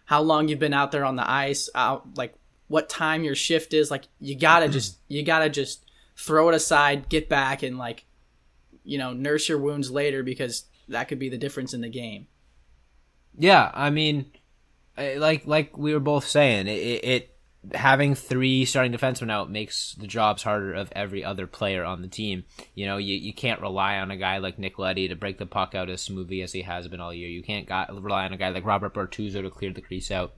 how 0.09 0.23
long 0.23 0.47
you've 0.47 0.57
been 0.57 0.73
out 0.73 0.91
there 0.91 1.05
on 1.05 1.15
the 1.17 1.29
ice, 1.29 1.69
out 1.75 2.17
like 2.17 2.33
what 2.67 2.89
time 2.89 3.23
your 3.23 3.35
shift 3.35 3.75
is. 3.75 3.91
Like 3.91 4.05
you 4.19 4.35
gotta 4.35 4.65
mm-hmm. 4.65 4.73
just 4.73 4.97
you 5.07 5.21
gotta 5.21 5.49
just 5.51 5.85
throw 6.15 6.49
it 6.49 6.55
aside, 6.55 7.09
get 7.09 7.29
back, 7.29 7.61
and 7.61 7.77
like 7.77 8.05
you 8.83 8.97
know 8.97 9.13
nurse 9.13 9.47
your 9.47 9.59
wounds 9.59 9.91
later 9.91 10.23
because 10.23 10.63
that 10.87 11.09
could 11.09 11.19
be 11.19 11.29
the 11.29 11.37
difference 11.37 11.75
in 11.75 11.81
the 11.81 11.89
game. 11.89 12.25
Yeah, 13.37 13.69
I 13.71 13.91
mean, 13.91 14.31
like 14.97 15.45
like 15.45 15.77
we 15.77 15.93
were 15.93 15.99
both 15.99 16.25
saying, 16.25 16.65
it, 16.65 17.05
it 17.05 17.37
having 17.73 18.15
three 18.15 18.65
starting 18.65 18.93
defensemen 18.93 19.31
out 19.31 19.51
makes 19.51 19.93
the 19.95 20.07
jobs 20.07 20.43
harder 20.43 20.73
of 20.73 20.91
every 20.95 21.23
other 21.23 21.45
player 21.45 21.83
on 21.83 22.01
the 22.01 22.07
team. 22.07 22.45
You 22.73 22.85
know, 22.85 22.97
you, 22.97 23.15
you 23.15 23.33
can't 23.33 23.61
rely 23.61 23.97
on 23.97 24.11
a 24.11 24.17
guy 24.17 24.37
like 24.37 24.57
Nick 24.57 24.79
Leddy 24.79 25.09
to 25.09 25.15
break 25.15 25.37
the 25.37 25.45
puck 25.45 25.75
out 25.75 25.89
as 25.89 26.01
smoothly 26.01 26.41
as 26.41 26.53
he 26.53 26.61
has 26.61 26.87
been 26.87 27.01
all 27.01 27.13
year. 27.13 27.29
You 27.29 27.43
can't 27.43 27.67
got, 27.67 27.93
rely 28.01 28.25
on 28.25 28.33
a 28.33 28.37
guy 28.37 28.49
like 28.49 28.65
Robert 28.65 28.93
Bortuzzo 28.93 29.41
to 29.41 29.49
clear 29.49 29.73
the 29.73 29.81
crease 29.81 30.09
out. 30.09 30.35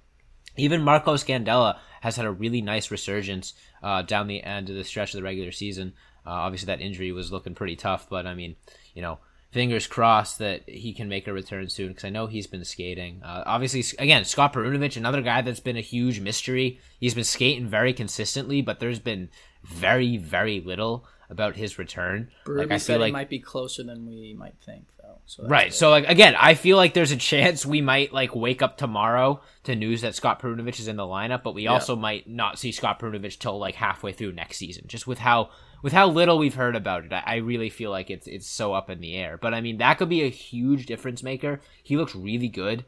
Even 0.58 0.82
Marco 0.82 1.14
Scandella 1.14 1.78
has 2.02 2.16
had 2.18 2.26
a 2.26 2.32
really 2.32 2.62
nice 2.62 2.92
resurgence 2.92 3.54
uh, 3.82 4.02
down 4.02 4.28
the 4.28 4.44
end 4.44 4.70
of 4.70 4.76
the 4.76 4.84
stretch 4.84 5.14
of 5.14 5.20
the 5.20 5.24
regular 5.24 5.52
season. 5.52 5.94
Uh, 6.26 6.32
obviously, 6.32 6.68
that 6.68 6.82
injury 6.82 7.12
was 7.12 7.32
looking 7.32 7.56
pretty 7.56 7.76
tough, 7.76 8.10
but 8.10 8.28
I 8.28 8.34
mean, 8.34 8.56
you 8.94 9.02
know, 9.02 9.20
fingers 9.52 9.86
crossed 9.86 10.40
that 10.40 10.68
he 10.68 10.94
can 10.94 11.10
make 11.10 11.28
a 11.28 11.34
return 11.34 11.70
soon 11.70 11.90
because 11.90 12.06
I 12.06 12.10
know 12.10 12.28
he's 12.28 12.48
been 12.48 12.64
skating. 12.66 13.22
Uh, 13.24 13.44
obviously, 13.46 13.84
again, 14.00 14.24
Scott 14.24 14.54
Perunovich, 14.54 14.98
another 14.98 15.22
guy 15.22 15.42
that's 15.42 15.60
been 15.60 15.78
a 15.78 15.82
huge 15.82 16.20
mystery. 16.22 16.80
He's 17.00 17.14
been 17.14 17.24
skating 17.26 17.68
very 17.68 17.94
consistently, 17.94 18.62
but 18.62 18.80
there's 18.80 19.00
been 19.00 19.30
very, 19.64 20.18
very 20.18 20.62
little 20.62 21.06
about 21.30 21.56
his 21.56 21.78
return. 21.78 22.30
Like 22.46 22.72
I 22.72 22.78
said 22.78 22.94
feel 22.94 22.96
he 22.98 23.02
like 23.04 23.14
might 23.14 23.30
be 23.30 23.40
closer 23.40 23.84
than 23.84 24.06
we 24.06 24.34
might 24.34 24.56
think, 24.66 24.86
though. 25.02 25.18
So 25.26 25.46
Right. 25.46 25.68
good. 25.70 25.74
So 25.76 25.90
like 25.90 26.08
again, 26.10 26.36
I 26.38 26.56
feel 26.56 26.78
like 26.78 26.94
there's 26.94 27.12
a 27.12 27.18
chance 27.18 27.66
we 27.66 27.82
might 27.82 28.14
like 28.14 28.36
wake 28.36 28.62
up 28.62 28.78
tomorrow 28.78 29.42
to 29.64 29.76
news 29.76 30.02
that 30.02 30.16
Scott 30.16 30.42
Perunovich 30.42 30.80
is 30.80 30.88
in 30.88 30.96
the 30.98 31.04
lineup, 31.04 31.44
but 31.44 31.54
we 31.54 31.68
also 31.68 31.96
might 31.96 32.28
not 32.28 32.58
see 32.60 32.72
Scott 32.72 33.00
Perunovich 33.00 33.40
till 33.40 33.58
like 33.60 33.76
halfway 33.76 34.12
through 34.12 34.32
next 34.34 34.58
season. 34.58 34.86
Just 34.88 35.08
with 35.08 35.20
how 35.20 35.50
with 35.82 35.94
how 35.94 36.08
little 36.08 36.38
we've 36.38 36.56
heard 36.56 36.76
about 36.76 37.06
it, 37.06 37.14
I, 37.14 37.24
I 37.26 37.36
really 37.38 37.70
feel 37.70 37.92
like 37.92 38.10
it's 38.10 38.28
it's 38.28 38.48
so 38.48 38.74
up 38.74 38.90
in 38.90 39.02
the 39.02 39.16
air. 39.16 39.38
But 39.38 39.54
I 39.54 39.62
mean, 39.62 39.78
that 39.78 39.98
could 39.98 40.10
be 40.10 40.24
a 40.24 40.30
huge 40.30 40.86
difference 40.86 41.24
maker. 41.24 41.62
He 41.84 41.98
looks 41.98 42.16
really 42.16 42.48
good 42.48 42.86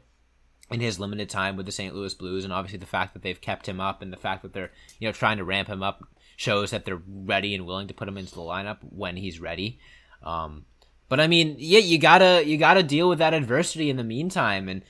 in 0.70 0.80
his 0.80 0.98
limited 0.98 1.28
time 1.28 1.56
with 1.56 1.66
the 1.66 1.72
St. 1.72 1.94
Louis 1.94 2.14
Blues, 2.14 2.44
and 2.44 2.52
obviously 2.52 2.78
the 2.78 2.86
fact 2.86 3.14
that 3.14 3.22
they've 3.22 3.40
kept 3.40 3.68
him 3.68 3.80
up 3.80 4.02
and 4.02 4.12
the 4.12 4.16
fact 4.16 4.42
that 4.42 4.52
they're 4.52 4.70
you 4.98 5.08
know 5.08 5.12
trying 5.12 5.38
to 5.38 5.44
ramp 5.44 5.68
him 5.68 5.82
up 5.82 6.04
shows 6.36 6.70
that 6.70 6.84
they're 6.84 7.02
ready 7.06 7.54
and 7.54 7.66
willing 7.66 7.88
to 7.88 7.94
put 7.94 8.08
him 8.08 8.18
into 8.18 8.34
the 8.34 8.40
lineup 8.40 8.78
when 8.82 9.16
he's 9.16 9.40
ready. 9.40 9.78
Um, 10.22 10.64
but 11.08 11.20
I 11.20 11.26
mean, 11.26 11.56
yeah, 11.58 11.80
you 11.80 11.98
gotta 11.98 12.42
you 12.46 12.56
gotta 12.56 12.82
deal 12.82 13.08
with 13.08 13.18
that 13.18 13.34
adversity 13.34 13.90
in 13.90 13.96
the 13.96 14.04
meantime, 14.04 14.68
and 14.68 14.82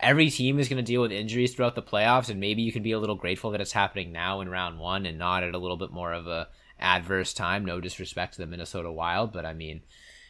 every 0.00 0.30
team 0.30 0.58
is 0.58 0.68
gonna 0.68 0.82
deal 0.82 1.02
with 1.02 1.12
injuries 1.12 1.54
throughout 1.54 1.74
the 1.74 1.82
playoffs, 1.82 2.30
and 2.30 2.40
maybe 2.40 2.62
you 2.62 2.72
can 2.72 2.82
be 2.82 2.92
a 2.92 2.98
little 2.98 3.16
grateful 3.16 3.50
that 3.50 3.60
it's 3.60 3.72
happening 3.72 4.12
now 4.12 4.40
in 4.40 4.48
round 4.48 4.78
one 4.78 5.06
and 5.06 5.18
not 5.18 5.42
at 5.42 5.54
a 5.54 5.58
little 5.58 5.76
bit 5.76 5.90
more 5.90 6.12
of 6.12 6.26
a 6.26 6.48
adverse 6.80 7.32
time. 7.32 7.64
No 7.64 7.80
disrespect 7.80 8.34
to 8.34 8.40
the 8.40 8.46
Minnesota 8.46 8.90
Wild, 8.90 9.32
but 9.32 9.44
I 9.44 9.54
mean, 9.54 9.82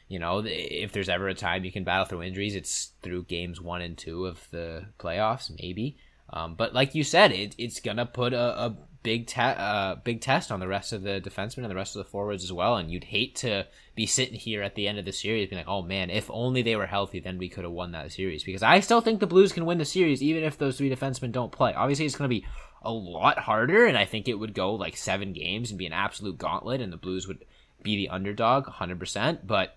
you 0.08 0.18
know, 0.18 0.42
if 0.44 0.92
there's 0.92 1.08
ever 1.08 1.28
a 1.28 1.34
time 1.34 1.64
you 1.64 1.72
can 1.72 1.84
battle 1.84 2.06
through 2.06 2.22
injuries, 2.22 2.56
it's 2.56 2.92
through 3.02 3.24
games 3.24 3.60
one 3.60 3.82
and 3.82 3.96
two 3.96 4.26
of 4.26 4.48
the 4.50 4.86
playoffs, 4.98 5.50
maybe. 5.60 5.98
Um, 6.30 6.54
but 6.54 6.74
like 6.74 6.94
you 6.94 7.04
said, 7.04 7.32
it, 7.32 7.54
it's 7.58 7.80
gonna 7.80 8.06
put 8.06 8.32
a, 8.32 8.64
a 8.64 8.76
big 9.02 9.26
te- 9.26 9.40
uh, 9.40 9.94
big 9.96 10.20
test 10.20 10.50
on 10.50 10.60
the 10.60 10.68
rest 10.68 10.92
of 10.92 11.02
the 11.02 11.20
defensemen 11.20 11.58
and 11.58 11.70
the 11.70 11.74
rest 11.74 11.96
of 11.96 12.04
the 12.04 12.10
forwards 12.10 12.44
as 12.44 12.52
well. 12.52 12.76
And 12.76 12.90
you'd 12.90 13.04
hate 13.04 13.36
to 13.36 13.66
be 13.94 14.06
sitting 14.06 14.34
here 14.34 14.62
at 14.62 14.74
the 14.74 14.88
end 14.88 14.98
of 14.98 15.04
the 15.04 15.12
series 15.12 15.48
being 15.48 15.60
like, 15.60 15.68
"Oh 15.68 15.82
man, 15.82 16.10
if 16.10 16.30
only 16.30 16.62
they 16.62 16.76
were 16.76 16.86
healthy, 16.86 17.20
then 17.20 17.38
we 17.38 17.48
could 17.48 17.64
have 17.64 17.72
won 17.72 17.92
that 17.92 18.12
series." 18.12 18.44
Because 18.44 18.62
I 18.62 18.80
still 18.80 19.00
think 19.00 19.20
the 19.20 19.26
Blues 19.26 19.52
can 19.52 19.64
win 19.64 19.78
the 19.78 19.84
series 19.84 20.22
even 20.22 20.44
if 20.44 20.58
those 20.58 20.76
three 20.78 20.90
defensemen 20.90 21.32
don't 21.32 21.52
play. 21.52 21.72
Obviously, 21.72 22.06
it's 22.06 22.16
gonna 22.16 22.28
be 22.28 22.44
a 22.82 22.92
lot 22.92 23.38
harder, 23.38 23.86
and 23.86 23.96
I 23.96 24.04
think 24.04 24.28
it 24.28 24.38
would 24.38 24.54
go 24.54 24.74
like 24.74 24.96
seven 24.96 25.32
games 25.32 25.70
and 25.70 25.78
be 25.78 25.86
an 25.86 25.92
absolute 25.92 26.38
gauntlet, 26.38 26.80
and 26.80 26.92
the 26.92 26.96
Blues 26.96 27.26
would 27.26 27.44
be 27.82 27.96
the 27.96 28.08
underdog 28.08 28.66
100%. 28.66 29.40
But 29.46 29.76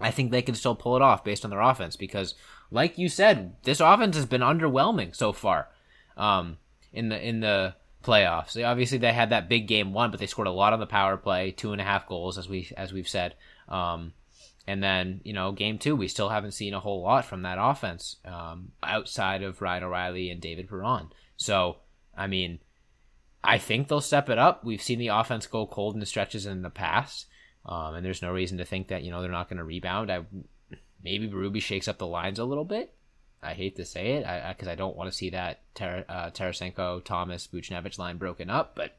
I 0.00 0.10
think 0.10 0.30
they 0.30 0.42
can 0.42 0.54
still 0.54 0.74
pull 0.74 0.96
it 0.96 1.02
off 1.02 1.24
based 1.24 1.44
on 1.44 1.50
their 1.50 1.60
offense 1.60 1.96
because, 1.96 2.34
like 2.70 2.98
you 2.98 3.08
said, 3.08 3.54
this 3.62 3.80
offense 3.80 4.16
has 4.16 4.26
been 4.26 4.40
underwhelming 4.40 5.14
so 5.14 5.32
far 5.32 5.68
um, 6.16 6.58
in 6.92 7.08
the 7.08 7.26
in 7.26 7.40
the 7.40 7.74
playoffs. 8.02 8.52
They, 8.52 8.64
obviously, 8.64 8.98
they 8.98 9.12
had 9.12 9.30
that 9.30 9.48
big 9.48 9.68
game 9.68 9.92
one, 9.92 10.10
but 10.10 10.18
they 10.20 10.26
scored 10.26 10.48
a 10.48 10.52
lot 10.52 10.72
on 10.72 10.80
the 10.80 10.86
power 10.86 11.16
play, 11.16 11.52
two 11.52 11.72
and 11.72 11.80
a 11.80 11.84
half 11.84 12.08
goals 12.08 12.38
as 12.38 12.48
we 12.48 12.70
as 12.76 12.92
we've 12.92 13.08
said. 13.08 13.34
Um, 13.68 14.12
and 14.66 14.82
then 14.82 15.20
you 15.24 15.32
know, 15.32 15.52
game 15.52 15.78
two, 15.78 15.96
we 15.96 16.08
still 16.08 16.28
haven't 16.28 16.52
seen 16.52 16.74
a 16.74 16.80
whole 16.80 17.02
lot 17.02 17.24
from 17.24 17.42
that 17.42 17.58
offense 17.60 18.16
um, 18.24 18.72
outside 18.82 19.42
of 19.42 19.62
Ryan 19.62 19.84
O'Reilly 19.84 20.30
and 20.30 20.40
David 20.40 20.68
Perron. 20.68 21.08
So, 21.36 21.76
I 22.16 22.26
mean, 22.26 22.60
I 23.44 23.58
think 23.58 23.88
they'll 23.88 24.00
step 24.00 24.28
it 24.28 24.38
up. 24.38 24.64
We've 24.64 24.82
seen 24.82 24.98
the 24.98 25.08
offense 25.08 25.46
go 25.46 25.66
cold 25.66 25.94
in 25.94 26.00
the 26.00 26.06
stretches 26.06 26.46
in 26.46 26.62
the 26.62 26.70
past. 26.70 27.26
Um, 27.64 27.94
and 27.94 28.04
there's 28.04 28.22
no 28.22 28.32
reason 28.32 28.58
to 28.58 28.64
think 28.64 28.88
that 28.88 29.02
you 29.02 29.10
know 29.10 29.22
they're 29.22 29.30
not 29.30 29.48
going 29.48 29.58
to 29.58 29.64
rebound. 29.64 30.10
I 30.10 30.24
maybe 31.02 31.28
Ruby 31.28 31.60
shakes 31.60 31.88
up 31.88 31.98
the 31.98 32.06
lines 32.06 32.38
a 32.38 32.44
little 32.44 32.64
bit. 32.64 32.94
I 33.42 33.54
hate 33.54 33.76
to 33.76 33.84
say 33.84 34.12
it 34.12 34.20
because 34.48 34.68
I, 34.68 34.72
I, 34.72 34.76
don't 34.76 34.96
want 34.96 35.10
to 35.10 35.16
see 35.16 35.30
that 35.30 35.62
uh, 35.80 36.30
Tarasenko, 36.30 37.04
Thomas, 37.04 37.48
Buchnevich 37.48 37.98
line 37.98 38.16
broken 38.16 38.48
up. 38.48 38.76
But 38.76 38.96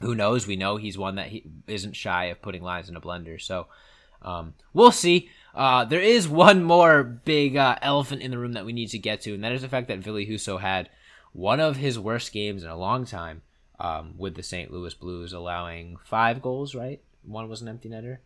who 0.00 0.14
knows? 0.14 0.46
We 0.46 0.56
know 0.56 0.76
he's 0.76 0.96
one 0.96 1.16
that 1.16 1.28
he 1.28 1.44
isn't 1.66 1.94
shy 1.94 2.26
of 2.26 2.40
putting 2.40 2.62
lines 2.62 2.88
in 2.88 2.96
a 2.96 3.02
blender. 3.02 3.40
So 3.40 3.66
um, 4.22 4.54
we'll 4.72 4.92
see. 4.92 5.28
Uh, 5.54 5.84
there 5.84 6.00
is 6.00 6.26
one 6.26 6.62
more 6.62 7.02
big 7.02 7.56
uh, 7.56 7.76
elephant 7.82 8.22
in 8.22 8.30
the 8.30 8.38
room 8.38 8.52
that 8.52 8.64
we 8.64 8.72
need 8.72 8.88
to 8.88 8.98
get 8.98 9.22
to, 9.22 9.34
and 9.34 9.44
that 9.44 9.52
is 9.52 9.62
the 9.62 9.68
fact 9.68 9.88
that 9.88 9.98
Ville 9.98 10.16
Huso 10.16 10.60
had 10.60 10.88
one 11.36 11.60
of 11.60 11.76
his 11.76 11.98
worst 11.98 12.32
games 12.32 12.64
in 12.64 12.70
a 12.70 12.76
long 12.76 13.04
time 13.04 13.42
um, 13.78 14.14
with 14.16 14.34
the 14.34 14.42
St. 14.42 14.72
Louis 14.72 14.94
Blues, 14.94 15.34
allowing 15.34 15.98
five 16.02 16.40
goals. 16.40 16.74
Right, 16.74 17.02
one 17.22 17.48
was 17.48 17.60
an 17.60 17.68
empty 17.68 17.90
netter. 17.90 18.18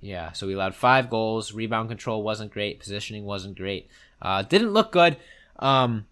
Yeah, 0.00 0.32
so 0.32 0.46
we 0.46 0.52
allowed 0.52 0.74
five 0.74 1.10
goals. 1.10 1.52
Rebound 1.52 1.88
control 1.88 2.22
wasn't 2.22 2.52
great. 2.52 2.80
Positioning 2.80 3.24
wasn't 3.24 3.56
great. 3.56 3.88
Uh, 4.20 4.42
didn't 4.42 4.72
look 4.74 4.92
good. 4.92 5.16
Um, 5.58 6.06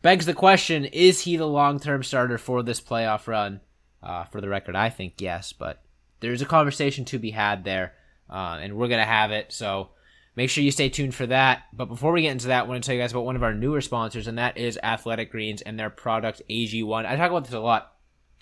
begs 0.00 0.26
the 0.26 0.32
question: 0.32 0.84
Is 0.84 1.22
he 1.22 1.36
the 1.36 1.46
long-term 1.46 2.04
starter 2.04 2.38
for 2.38 2.62
this 2.62 2.80
playoff 2.80 3.26
run? 3.26 3.60
Uh, 4.02 4.24
for 4.24 4.40
the 4.40 4.48
record, 4.48 4.76
I 4.76 4.90
think 4.90 5.14
yes, 5.20 5.52
but 5.52 5.82
there's 6.20 6.42
a 6.42 6.46
conversation 6.46 7.04
to 7.06 7.18
be 7.18 7.32
had 7.32 7.64
there, 7.64 7.94
uh, 8.30 8.58
and 8.60 8.76
we're 8.76 8.86
gonna 8.86 9.04
have 9.04 9.32
it. 9.32 9.52
So 9.52 9.90
make 10.36 10.50
sure 10.50 10.62
you 10.62 10.70
stay 10.70 10.88
tuned 10.88 11.14
for 11.14 11.26
that. 11.26 11.64
But 11.72 11.86
before 11.86 12.12
we 12.12 12.22
get 12.22 12.32
into 12.32 12.48
that, 12.48 12.64
I 12.64 12.66
want 12.68 12.82
to 12.82 12.86
tell 12.86 12.94
you 12.94 13.00
guys 13.00 13.12
about 13.12 13.24
one 13.24 13.36
of 13.36 13.42
our 13.42 13.54
newer 13.54 13.80
sponsors, 13.80 14.28
and 14.28 14.38
that 14.38 14.56
is 14.56 14.78
Athletic 14.82 15.32
Greens 15.32 15.62
and 15.62 15.78
their 15.78 15.90
product 15.90 16.42
AG1. 16.48 17.06
I 17.06 17.16
talk 17.16 17.30
about 17.30 17.44
this 17.44 17.54
a 17.54 17.60
lot 17.60 17.94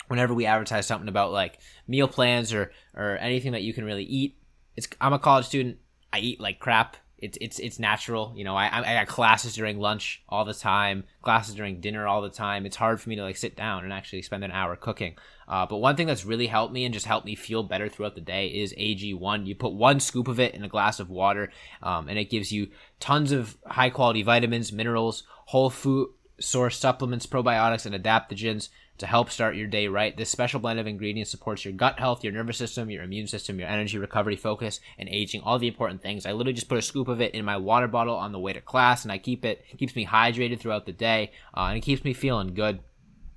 whenever 0.08 0.34
we 0.34 0.44
advertise 0.44 0.86
something 0.86 1.08
about 1.08 1.32
like 1.32 1.58
meal 1.88 2.08
plans 2.08 2.52
or 2.52 2.72
or 2.94 3.16
anything 3.18 3.52
that 3.52 3.62
you 3.62 3.72
can 3.72 3.84
really 3.84 4.04
eat. 4.04 4.36
It's 4.76 4.88
I'm 5.00 5.12
a 5.12 5.18
college 5.18 5.46
student. 5.46 5.78
I 6.12 6.18
eat 6.18 6.40
like 6.40 6.58
crap. 6.58 6.96
It's 7.24 7.38
it's 7.40 7.58
it's 7.58 7.78
natural. 7.78 8.32
You 8.36 8.44
know, 8.44 8.54
I 8.54 8.66
I 8.66 8.94
got 8.94 9.06
classes 9.06 9.54
during 9.54 9.78
lunch 9.78 10.22
all 10.28 10.44
the 10.44 10.52
time, 10.52 11.04
classes 11.22 11.54
during 11.54 11.80
dinner 11.80 12.06
all 12.06 12.20
the 12.20 12.28
time. 12.28 12.66
It's 12.66 12.76
hard 12.76 13.00
for 13.00 13.08
me 13.08 13.16
to 13.16 13.22
like 13.22 13.38
sit 13.38 13.56
down 13.56 13.84
and 13.84 13.92
actually 13.92 14.22
spend 14.22 14.44
an 14.44 14.50
hour 14.50 14.76
cooking. 14.76 15.16
Uh, 15.48 15.64
but 15.64 15.78
one 15.78 15.96
thing 15.96 16.06
that's 16.06 16.24
really 16.24 16.46
helped 16.46 16.72
me 16.72 16.84
and 16.84 16.92
just 16.92 17.06
helped 17.06 17.26
me 17.26 17.34
feel 17.34 17.62
better 17.62 17.88
throughout 17.88 18.14
the 18.14 18.20
day 18.20 18.48
is 18.48 18.74
AG1. 18.74 19.46
You 19.46 19.54
put 19.54 19.72
one 19.72 20.00
scoop 20.00 20.28
of 20.28 20.38
it 20.38 20.54
in 20.54 20.64
a 20.64 20.68
glass 20.68 21.00
of 21.00 21.08
water, 21.10 21.50
um, 21.82 22.08
and 22.08 22.18
it 22.18 22.30
gives 22.30 22.52
you 22.52 22.68
tons 23.00 23.32
of 23.32 23.56
high 23.66 23.90
quality 23.90 24.22
vitamins, 24.22 24.72
minerals, 24.72 25.22
whole 25.46 25.70
food 25.70 26.10
source 26.40 26.78
supplements, 26.78 27.26
probiotics, 27.26 27.86
and 27.86 27.94
adaptogens 27.94 28.68
to 28.98 29.06
help 29.06 29.30
start 29.30 29.56
your 29.56 29.66
day 29.66 29.88
right. 29.88 30.16
This 30.16 30.30
special 30.30 30.60
blend 30.60 30.78
of 30.78 30.86
ingredients 30.86 31.30
supports 31.30 31.64
your 31.64 31.74
gut 31.74 31.98
health, 31.98 32.22
your 32.22 32.32
nervous 32.32 32.56
system, 32.56 32.90
your 32.90 33.02
immune 33.02 33.26
system, 33.26 33.58
your 33.58 33.68
energy 33.68 33.98
recovery, 33.98 34.36
focus, 34.36 34.80
and 34.98 35.08
aging. 35.08 35.40
All 35.42 35.58
the 35.58 35.66
important 35.66 36.00
things. 36.00 36.26
I 36.26 36.32
literally 36.32 36.52
just 36.52 36.68
put 36.68 36.78
a 36.78 36.82
scoop 36.82 37.08
of 37.08 37.20
it 37.20 37.34
in 37.34 37.44
my 37.44 37.56
water 37.56 37.88
bottle 37.88 38.14
on 38.14 38.32
the 38.32 38.38
way 38.38 38.52
to 38.52 38.60
class, 38.60 39.02
and 39.02 39.10
I 39.10 39.18
keep 39.18 39.44
it, 39.44 39.64
keeps 39.78 39.96
me 39.96 40.06
hydrated 40.06 40.60
throughout 40.60 40.86
the 40.86 40.92
day, 40.92 41.32
uh, 41.56 41.66
and 41.68 41.78
it 41.78 41.80
keeps 41.80 42.04
me 42.04 42.12
feeling 42.12 42.54
good. 42.54 42.80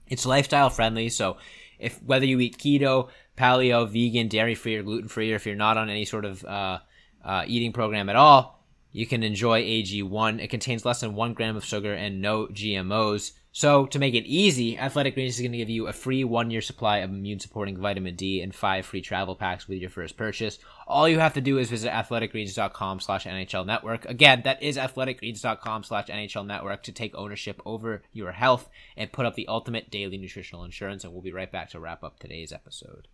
It's 0.07 0.25
lifestyle 0.25 0.69
friendly, 0.69 1.09
so 1.09 1.37
if 1.79 2.01
whether 2.03 2.25
you 2.25 2.39
eat 2.39 2.57
keto, 2.57 3.09
paleo, 3.37 3.87
vegan, 3.87 4.27
dairy 4.27 4.55
free, 4.55 4.75
or 4.75 4.83
gluten 4.83 5.09
free, 5.09 5.31
or 5.33 5.35
if 5.35 5.45
you're 5.45 5.55
not 5.55 5.77
on 5.77 5.89
any 5.89 6.05
sort 6.05 6.25
of 6.25 6.45
uh, 6.45 6.79
uh, 7.25 7.43
eating 7.47 7.73
program 7.73 8.09
at 8.09 8.15
all, 8.15 8.56
you 8.97 9.05
can 9.05 9.21
enjoy 9.21 9.61
AG1. 9.61 10.41
It 10.41 10.47
contains 10.47 10.83
less 10.83 11.01
than 11.01 11.13
one 11.13 11.35
gram 11.35 11.55
of 11.55 11.63
sugar 11.63 11.93
and 11.93 12.19
no 12.19 12.47
GMOs. 12.47 13.33
So, 13.51 13.85
to 13.85 13.99
make 13.99 14.15
it 14.15 14.25
easy, 14.25 14.75
Athletic 14.75 15.13
Greens 15.13 15.35
is 15.35 15.41
going 15.41 15.51
to 15.51 15.59
give 15.59 15.69
you 15.69 15.85
a 15.85 15.93
free 15.93 16.23
one 16.23 16.49
year 16.49 16.61
supply 16.61 16.97
of 16.97 17.11
immune 17.11 17.39
supporting 17.39 17.77
vitamin 17.77 18.15
D 18.15 18.41
and 18.41 18.55
five 18.55 18.87
free 18.87 19.01
travel 19.01 19.35
packs 19.35 19.67
with 19.67 19.77
your 19.77 19.91
first 19.91 20.17
purchase. 20.17 20.57
All 20.87 21.07
you 21.07 21.19
have 21.19 21.35
to 21.35 21.41
do 21.41 21.59
is 21.59 21.69
visit 21.69 21.91
athleticgreens.com 21.91 22.99
slash 22.99 23.25
NHL 23.25 23.67
network. 23.67 24.05
Again, 24.05 24.41
that 24.45 24.63
is 24.63 24.77
athleticgreens.com 24.77 25.83
slash 25.83 26.07
NHL 26.07 26.47
network 26.47 26.81
to 26.83 26.91
take 26.91 27.13
ownership 27.13 27.61
over 27.67 28.01
your 28.13 28.31
health 28.31 28.67
and 28.95 29.11
put 29.11 29.27
up 29.27 29.35
the 29.35 29.47
ultimate 29.47 29.91
daily 29.91 30.17
nutritional 30.17 30.63
insurance. 30.63 31.03
And 31.03 31.13
we'll 31.13 31.21
be 31.21 31.31
right 31.31 31.51
back 31.51 31.69
to 31.69 31.79
wrap 31.79 32.03
up 32.03 32.17
today's 32.17 32.51
episode. 32.51 33.07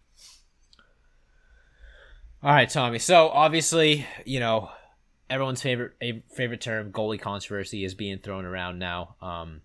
All 2.42 2.54
right, 2.54 2.70
Tommy. 2.70 3.00
So, 3.00 3.28
obviously, 3.28 4.06
you 4.26 4.40
know, 4.40 4.72
everyone's 5.34 5.64
favorite 5.64 5.94
favorite 6.30 6.62
term, 6.62 6.92
goalie 6.92 7.20
controversy, 7.20 7.84
is 7.84 7.96
being 7.96 8.20
thrown 8.20 8.46
around 8.46 8.78
now. 8.78 9.16
Um, 9.20 9.62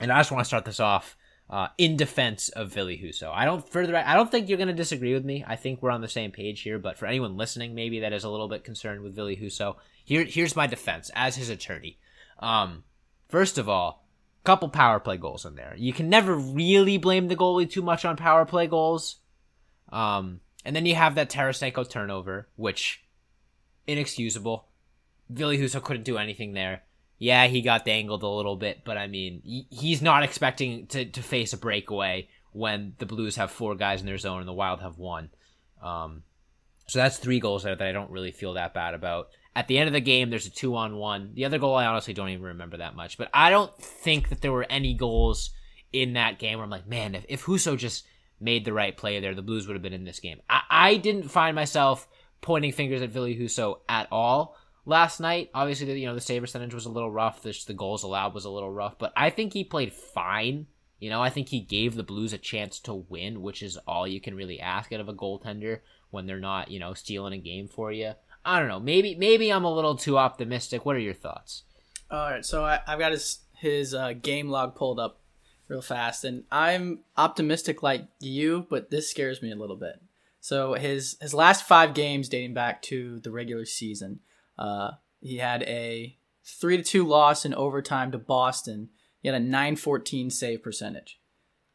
and 0.00 0.12
I 0.12 0.20
just 0.20 0.30
want 0.30 0.42
to 0.42 0.46
start 0.46 0.64
this 0.64 0.78
off 0.78 1.16
uh, 1.50 1.68
in 1.76 1.96
defense 1.96 2.48
of 2.50 2.72
Ville 2.72 2.86
Husso. 2.86 3.32
I 3.34 3.44
don't 3.44 3.68
further. 3.68 3.96
I 3.96 4.14
don't 4.14 4.30
think 4.30 4.48
you're 4.48 4.58
going 4.58 4.68
to 4.68 4.74
disagree 4.74 5.12
with 5.12 5.24
me. 5.24 5.44
I 5.46 5.56
think 5.56 5.82
we're 5.82 5.90
on 5.90 6.02
the 6.02 6.08
same 6.08 6.30
page 6.30 6.60
here. 6.60 6.78
But 6.78 6.98
for 6.98 7.06
anyone 7.06 7.36
listening, 7.36 7.74
maybe 7.74 8.00
that 8.00 8.12
is 8.12 8.22
a 8.22 8.30
little 8.30 8.48
bit 8.48 8.62
concerned 8.62 9.02
with 9.02 9.16
Ville 9.16 9.26
Husso, 9.26 9.76
here 10.04 10.24
here's 10.24 10.54
my 10.54 10.68
defense 10.68 11.10
as 11.16 11.34
his 11.34 11.48
attorney. 11.48 11.98
Um, 12.38 12.84
first 13.28 13.58
of 13.58 13.68
all, 13.68 14.06
couple 14.44 14.68
power 14.68 15.00
play 15.00 15.16
goals 15.16 15.44
in 15.44 15.56
there. 15.56 15.74
You 15.76 15.92
can 15.92 16.08
never 16.08 16.34
really 16.34 16.96
blame 16.96 17.26
the 17.26 17.36
goalie 17.36 17.70
too 17.70 17.82
much 17.82 18.04
on 18.04 18.16
power 18.16 18.44
play 18.44 18.68
goals. 18.68 19.16
Um, 19.90 20.40
and 20.64 20.74
then 20.74 20.86
you 20.86 20.94
have 20.94 21.16
that 21.16 21.30
Tarasenko 21.30 21.88
turnover, 21.88 22.48
which 22.56 23.04
inexcusable. 23.86 24.68
Ville 25.32 25.50
Husso 25.50 25.82
couldn't 25.82 26.04
do 26.04 26.18
anything 26.18 26.52
there 26.52 26.82
yeah, 27.22 27.46
he 27.46 27.62
got 27.62 27.84
dangled 27.84 28.24
a 28.24 28.28
little 28.28 28.56
bit, 28.56 28.80
but 28.84 28.96
I 28.96 29.06
mean, 29.06 29.66
he's 29.70 30.02
not 30.02 30.24
expecting 30.24 30.88
to, 30.88 31.04
to 31.04 31.22
face 31.22 31.52
a 31.52 31.56
breakaway 31.56 32.26
when 32.50 32.94
the 32.98 33.06
Blues 33.06 33.36
have 33.36 33.52
four 33.52 33.76
guys 33.76 34.00
in 34.00 34.06
their 34.06 34.18
zone 34.18 34.40
and 34.40 34.48
the 34.48 34.52
Wild 34.52 34.80
have 34.80 34.98
one. 34.98 35.30
Um, 35.80 36.24
so 36.88 36.98
that's 36.98 37.18
three 37.18 37.38
goals 37.38 37.62
there 37.62 37.76
that 37.76 37.86
I 37.86 37.92
don't 37.92 38.10
really 38.10 38.32
feel 38.32 38.54
that 38.54 38.74
bad 38.74 38.94
about. 38.94 39.28
At 39.54 39.68
the 39.68 39.78
end 39.78 39.86
of 39.86 39.92
the 39.92 40.00
game, 40.00 40.30
there's 40.30 40.48
a 40.48 40.50
two 40.50 40.74
on 40.74 40.96
one. 40.96 41.30
The 41.34 41.44
other 41.44 41.60
goal, 41.60 41.76
I 41.76 41.86
honestly 41.86 42.12
don't 42.12 42.30
even 42.30 42.42
remember 42.42 42.78
that 42.78 42.96
much, 42.96 43.16
but 43.16 43.30
I 43.32 43.50
don't 43.50 43.72
think 43.80 44.28
that 44.30 44.40
there 44.40 44.50
were 44.50 44.66
any 44.68 44.92
goals 44.92 45.50
in 45.92 46.14
that 46.14 46.40
game 46.40 46.58
where 46.58 46.64
I'm 46.64 46.70
like, 46.70 46.88
man, 46.88 47.14
if, 47.14 47.24
if 47.28 47.44
Husso 47.44 47.78
just 47.78 48.04
made 48.40 48.64
the 48.64 48.72
right 48.72 48.96
play 48.96 49.20
there, 49.20 49.36
the 49.36 49.42
Blues 49.42 49.68
would 49.68 49.76
have 49.76 49.82
been 49.82 49.92
in 49.92 50.02
this 50.02 50.18
game. 50.18 50.40
I, 50.50 50.62
I 50.68 50.96
didn't 50.96 51.30
find 51.30 51.54
myself 51.54 52.08
pointing 52.40 52.72
fingers 52.72 53.00
at 53.00 53.10
Ville 53.10 53.26
Husso 53.26 53.78
at 53.88 54.08
all 54.10 54.56
last 54.84 55.20
night. 55.20 55.50
Obviously, 55.54 56.00
you 56.00 56.06
know 56.06 56.14
the 56.14 56.20
save 56.20 56.42
percentage 56.42 56.74
was 56.74 56.86
a 56.86 56.90
little 56.90 57.10
rough. 57.10 57.42
The, 57.42 57.56
the 57.66 57.74
goals 57.74 58.02
allowed 58.02 58.34
was 58.34 58.44
a 58.44 58.50
little 58.50 58.70
rough, 58.70 58.98
but 58.98 59.12
I 59.16 59.30
think 59.30 59.52
he 59.52 59.64
played 59.64 59.92
fine. 59.92 60.66
You 60.98 61.10
know, 61.10 61.20
I 61.20 61.30
think 61.30 61.48
he 61.48 61.60
gave 61.60 61.96
the 61.96 62.04
Blues 62.04 62.32
a 62.32 62.38
chance 62.38 62.78
to 62.80 62.94
win, 62.94 63.42
which 63.42 63.62
is 63.62 63.76
all 63.88 64.06
you 64.06 64.20
can 64.20 64.36
really 64.36 64.60
ask 64.60 64.92
out 64.92 65.00
of 65.00 65.08
a 65.08 65.14
goaltender 65.14 65.80
when 66.10 66.26
they're 66.26 66.38
not, 66.38 66.70
you 66.70 66.78
know, 66.78 66.94
stealing 66.94 67.32
a 67.32 67.38
game 67.38 67.66
for 67.66 67.90
you. 67.90 68.12
I 68.44 68.58
don't 68.58 68.68
know. 68.68 68.80
Maybe 68.80 69.14
maybe 69.14 69.52
I'm 69.52 69.64
a 69.64 69.74
little 69.74 69.96
too 69.96 70.18
optimistic. 70.18 70.84
What 70.84 70.96
are 70.96 71.00
your 71.00 71.14
thoughts? 71.14 71.64
All 72.10 72.30
right, 72.30 72.44
so 72.44 72.64
I, 72.64 72.80
have 72.86 72.98
got 72.98 73.12
his 73.12 73.40
his 73.58 73.94
uh, 73.94 74.12
game 74.12 74.48
log 74.48 74.74
pulled 74.74 75.00
up 75.00 75.20
real 75.68 75.82
fast, 75.82 76.24
and 76.24 76.44
I'm 76.50 77.00
optimistic 77.16 77.82
like 77.82 78.06
you, 78.20 78.66
but 78.68 78.90
this 78.90 79.10
scares 79.10 79.40
me 79.40 79.50
a 79.50 79.56
little 79.56 79.76
bit. 79.76 80.02
So 80.40 80.74
his 80.74 81.16
his 81.20 81.32
last 81.32 81.64
five 81.64 81.94
games 81.94 82.28
dating 82.28 82.54
back 82.54 82.82
to 82.82 83.20
the 83.20 83.30
regular 83.30 83.64
season, 83.64 84.20
uh, 84.58 84.92
he 85.20 85.38
had 85.38 85.62
a 85.64 86.16
three 86.44 86.76
to 86.76 86.82
two 86.82 87.06
loss 87.06 87.44
in 87.44 87.54
overtime 87.54 88.10
to 88.12 88.18
Boston. 88.18 88.90
He 89.20 89.28
had 89.28 89.40
a 89.40 89.44
914 89.44 90.30
save 90.30 90.62
percentage. 90.62 91.20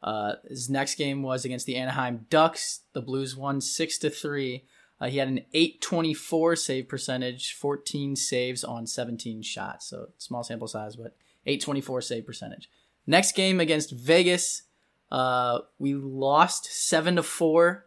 Uh, 0.04 0.34
his 0.48 0.70
next 0.70 0.96
game 0.96 1.24
was 1.24 1.46
against 1.46 1.66
the 1.66 1.76
Anaheim 1.76 2.28
Ducks. 2.30 2.82
The 2.94 3.02
Blues 3.02 3.36
won 3.36 3.62
six 3.62 3.98
to 4.00 4.10
three. 4.10 4.66
Uh, 5.00 5.08
he 5.08 5.18
had 5.18 5.28
an 5.28 5.46
824 5.54 6.56
save 6.56 6.88
percentage, 6.88 7.54
14 7.54 8.16
saves 8.16 8.64
on 8.64 8.88
17 8.88 9.42
shots. 9.42 9.88
So 9.88 10.10
small 10.18 10.44
sample 10.44 10.68
size, 10.68 10.96
but 10.96 11.16
824 11.46 12.02
save 12.02 12.26
percentage. 12.26 12.70
Next 13.06 13.36
game 13.36 13.60
against 13.60 13.92
Vegas, 13.92 14.64
uh, 15.12 15.60
we 15.80 15.94
lost 15.94 16.66
seven 16.66 17.16
to 17.16 17.24
four 17.24 17.86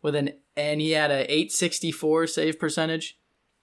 with 0.00 0.14
an, 0.14 0.32
and 0.56 0.80
he 0.80 0.92
had 0.92 1.10
a 1.10 1.30
864 1.30 2.26
save 2.28 2.58
percentage. 2.58 3.18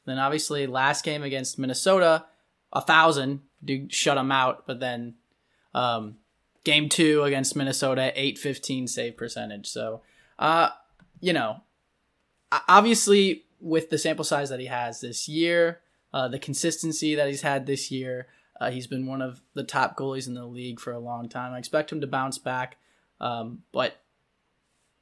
Then 0.06 0.20
obviously 0.20 0.68
last 0.68 1.04
game 1.04 1.24
against 1.24 1.60
Minnesota, 1.60 2.26
a 2.74 2.82
thousand, 2.82 3.42
dude 3.64 3.94
shut 3.94 4.16
them 4.16 4.32
out. 4.32 4.66
But 4.66 4.80
then 4.80 5.16
um, 5.74 6.18
game 6.64 6.90
two 6.90 7.24
against 7.24 7.56
Minnesota, 7.56 8.12
eight 8.16 8.38
fifteen 8.38 8.88
save 8.88 9.18
percentage. 9.18 9.68
So 9.68 10.02
uh, 10.38 10.70
you 11.20 11.34
know, 11.34 11.62
obviously 12.68 13.44
with 13.60 13.90
the 13.90 13.98
sample 13.98 14.26
size 14.26 14.50
that 14.50 14.60
he 14.60 14.68
has 14.68 15.02
this 15.02 15.28
year, 15.28 15.82
uh, 16.14 16.28
the 16.28 16.40
consistency 16.40 17.16
that 17.16 17.28
he's 17.28 17.42
had 17.42 17.66
this 17.66 17.92
year, 17.92 18.28
uh, 18.60 18.72
he's 18.72 18.88
been 18.88 19.06
one 19.06 19.22
of 19.22 19.42
the 19.54 19.64
top 19.64 19.98
goalies 19.98 20.28
in 20.28 20.34
the 20.34 20.46
league 20.46 20.80
for 20.80 20.92
a 20.92 21.00
long 21.00 21.30
time. 21.30 21.54
I 21.54 21.60
expect 21.60 21.92
him 21.92 22.02
to 22.02 22.08
bounce 22.08 22.38
back, 22.38 22.78
um, 23.20 23.64
but 23.72 24.02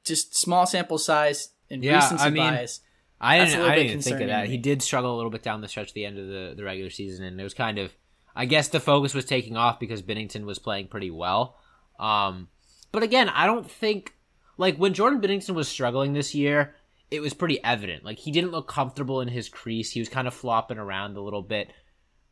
just 0.04 0.36
small 0.36 0.66
sample 0.66 0.98
size 0.98 1.50
and 1.70 1.82
yeah, 1.84 1.96
recency 1.96 2.24
I 2.24 2.30
mean, 2.30 2.42
bias. 2.42 2.80
I 3.20 3.44
didn't. 3.44 3.60
I 3.60 3.74
didn't 3.76 4.02
think 4.02 4.20
of 4.20 4.28
that. 4.28 4.48
He 4.48 4.56
did 4.56 4.82
struggle 4.82 5.14
a 5.14 5.16
little 5.16 5.30
bit 5.30 5.42
down 5.42 5.60
the 5.60 5.68
stretch 5.68 5.88
at 5.88 5.94
the 5.94 6.04
end 6.04 6.18
of 6.18 6.26
the, 6.26 6.54
the 6.56 6.64
regular 6.64 6.90
season, 6.90 7.24
and 7.24 7.40
it 7.40 7.44
was 7.44 7.54
kind 7.54 7.78
of. 7.78 7.92
I 8.36 8.44
guess 8.44 8.68
the 8.68 8.78
focus 8.78 9.14
was 9.14 9.24
taking 9.24 9.56
off 9.56 9.80
because 9.80 10.00
Binnington 10.00 10.44
was 10.44 10.60
playing 10.60 10.88
pretty 10.88 11.10
well. 11.10 11.56
Um, 11.98 12.48
but 12.92 13.02
again, 13.02 13.28
I 13.28 13.46
don't 13.46 13.68
think 13.68 14.14
like 14.58 14.76
when 14.76 14.94
Jordan 14.94 15.20
Binnington 15.20 15.54
was 15.54 15.68
struggling 15.68 16.12
this 16.12 16.34
year, 16.34 16.74
it 17.10 17.20
was 17.20 17.34
pretty 17.34 17.62
evident. 17.64 18.04
Like 18.04 18.18
he 18.18 18.30
didn't 18.30 18.52
look 18.52 18.68
comfortable 18.68 19.20
in 19.20 19.28
his 19.28 19.48
crease. 19.48 19.90
He 19.90 20.00
was 20.00 20.08
kind 20.08 20.28
of 20.28 20.34
flopping 20.34 20.78
around 20.78 21.16
a 21.16 21.20
little 21.20 21.42
bit. 21.42 21.70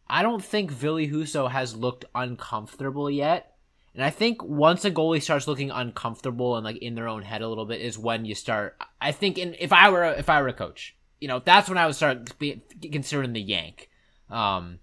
I 0.09 0.23
don't 0.23 0.45
think 0.45 0.71
Ville 0.71 0.97
Husso 0.97 1.51
has 1.51 1.75
looked 1.75 2.05
uncomfortable 2.15 3.11
yet. 3.11 3.56
And 3.97 4.05
I 4.05 4.11
think 4.11 4.43
once 4.45 4.85
a 4.85 4.91
goalie 4.91 5.23
starts 5.23 5.49
looking 5.49 5.71
uncomfortable 5.71 6.57
and 6.57 6.65
like 6.65 6.77
in 6.77 6.95
their 6.95 7.09
own 7.09 7.23
head 7.23 7.41
a 7.41 7.49
little 7.49 7.65
bit 7.65 7.81
is 7.81 7.97
when 7.99 8.27
you 8.27 8.35
start. 8.35 8.77
I 9.01 9.11
think 9.11 9.39
in, 9.39 9.57
if 9.59 9.73
I 9.73 9.89
were 9.89 10.05
a, 10.05 10.11
if 10.11 10.29
I 10.29 10.43
were 10.43 10.49
a 10.49 10.53
coach, 10.53 10.95
you 11.19 11.29
know, 11.29 11.41
that's 11.43 11.71
when 11.71 11.79
I 11.79 11.87
would 11.87 11.95
start 11.95 12.39
be, 12.39 12.61
considering 12.93 13.33
the 13.33 13.41
yank. 13.41 13.89
Um, 14.29 14.81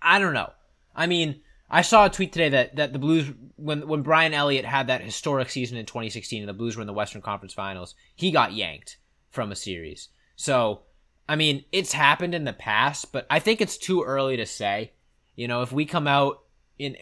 I 0.00 0.18
don't 0.18 0.32
know. 0.32 0.50
I 0.96 1.06
mean, 1.06 1.42
I 1.68 1.82
saw 1.82 2.06
a 2.06 2.10
tweet 2.10 2.32
today 2.32 2.48
that, 2.48 2.76
that 2.76 2.94
the 2.94 2.98
Blues 2.98 3.30
when 3.56 3.86
when 3.86 4.00
Brian 4.00 4.32
Elliott 4.32 4.64
had 4.64 4.86
that 4.86 5.02
historic 5.02 5.50
season 5.50 5.76
in 5.76 5.84
2016 5.84 6.40
and 6.40 6.48
the 6.48 6.54
Blues 6.54 6.76
were 6.76 6.80
in 6.80 6.86
the 6.86 6.94
Western 6.94 7.20
Conference 7.20 7.52
Finals, 7.52 7.94
he 8.16 8.30
got 8.30 8.54
yanked 8.54 8.96
from 9.28 9.52
a 9.52 9.56
series. 9.56 10.08
So, 10.34 10.84
I 11.28 11.36
mean, 11.36 11.66
it's 11.72 11.92
happened 11.92 12.34
in 12.34 12.44
the 12.44 12.54
past, 12.54 13.12
but 13.12 13.26
I 13.28 13.38
think 13.38 13.60
it's 13.60 13.76
too 13.76 14.02
early 14.02 14.38
to 14.38 14.46
say. 14.46 14.92
You 15.36 15.46
know, 15.46 15.60
if 15.60 15.72
we 15.72 15.84
come 15.84 16.06
out 16.06 16.44
in 16.78 16.96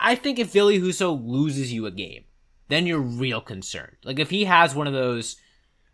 I 0.00 0.14
think 0.14 0.38
if 0.38 0.52
Ville 0.52 0.68
Husso 0.68 1.20
loses 1.24 1.72
you 1.72 1.86
a 1.86 1.90
game, 1.90 2.24
then 2.68 2.86
you're 2.86 3.00
real 3.00 3.40
concerned. 3.40 3.96
Like 4.04 4.18
if 4.18 4.30
he 4.30 4.44
has 4.44 4.74
one 4.74 4.86
of 4.86 4.92
those 4.92 5.36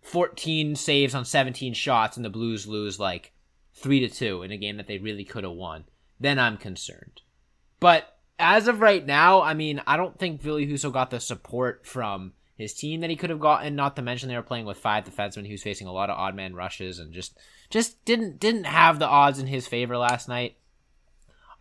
14 0.03 0.77
saves 0.77 1.15
on 1.15 1.25
17 1.25 1.75
shots 1.75 2.17
and 2.17 2.25
the 2.25 2.31
Blues 2.31 2.67
lose 2.67 2.99
like 2.99 3.33
3 3.75 4.01
to 4.01 4.09
2 4.09 4.43
in 4.43 4.51
a 4.51 4.57
game 4.57 4.77
that 4.77 4.87
they 4.87 4.99
really 4.99 5.25
could 5.25 5.45
have 5.45 5.53
won, 5.53 5.85
then 6.21 6.39
I'm 6.39 6.57
concerned. 6.57 7.23
But 7.81 8.17
as 8.39 8.69
of 8.69 8.81
right 8.81 9.05
now, 9.05 9.43
I 9.43 9.55
mean, 9.55 9.81
I 9.87 9.97
don't 9.97 10.19
think 10.19 10.41
Ville 10.43 10.57
Husso 10.57 10.93
got 10.93 11.11
the 11.11 11.21
support 11.21 11.87
from 11.87 12.33
his 12.57 12.75
team 12.75 13.01
that 13.01 13.11
he 13.11 13.17
could 13.17 13.31
have 13.31 13.41
gotten. 13.41 13.75
Not 13.75 13.97
to 13.97 14.03
mention 14.03 14.29
they 14.29 14.37
were 14.37 14.43
playing 14.43 14.67
with 14.67 14.79
five 14.79 15.05
defensemen. 15.05 15.47
He 15.47 15.53
was 15.53 15.63
facing 15.63 15.87
a 15.87 15.93
lot 15.93 16.11
of 16.11 16.19
odd 16.19 16.35
man 16.35 16.55
rushes 16.55 16.99
and 16.99 17.13
just 17.13 17.39
just 17.71 18.05
didn't 18.05 18.39
didn't 18.39 18.65
have 18.65 18.99
the 18.99 19.07
odds 19.07 19.39
in 19.39 19.47
his 19.47 19.67
favor 19.67 19.97
last 19.97 20.29
night. 20.29 20.57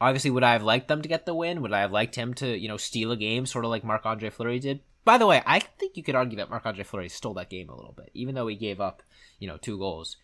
Obviously, 0.03 0.31
would 0.31 0.43
I 0.43 0.51
have 0.51 0.63
liked 0.63 0.89
them 0.89 1.01
to 1.01 1.07
get 1.07 1.25
the 1.25 1.33
win? 1.33 1.61
Would 1.61 1.71
I 1.71 1.79
have 1.79 1.93
liked 1.93 2.15
him 2.15 2.33
to 2.35 2.57
you 2.57 2.67
know 2.67 2.75
steal 2.75 3.13
a 3.13 3.17
game, 3.17 3.45
sort 3.45 3.63
of 3.63 3.71
like 3.71 3.85
Marc 3.85 4.05
Andre 4.05 4.29
Fleury 4.29 4.59
did? 4.59 4.81
By 5.05 5.17
the 5.17 5.25
way, 5.25 5.41
I 5.45 5.59
think 5.59 5.95
you 5.95 6.03
could 6.03 6.15
argue 6.15 6.37
that 6.37 6.49
Marc 6.49 6.65
Andre 6.65 6.83
Fleury 6.83 7.07
stole 7.07 7.35
that 7.35 7.49
game 7.49 7.69
a 7.69 7.75
little 7.75 7.93
bit, 7.93 8.11
even 8.13 8.35
though 8.35 8.47
he 8.47 8.57
gave 8.57 8.81
up 8.81 9.01
you 9.39 9.47
know 9.47 9.55
two 9.55 9.77
goals. 9.77 10.17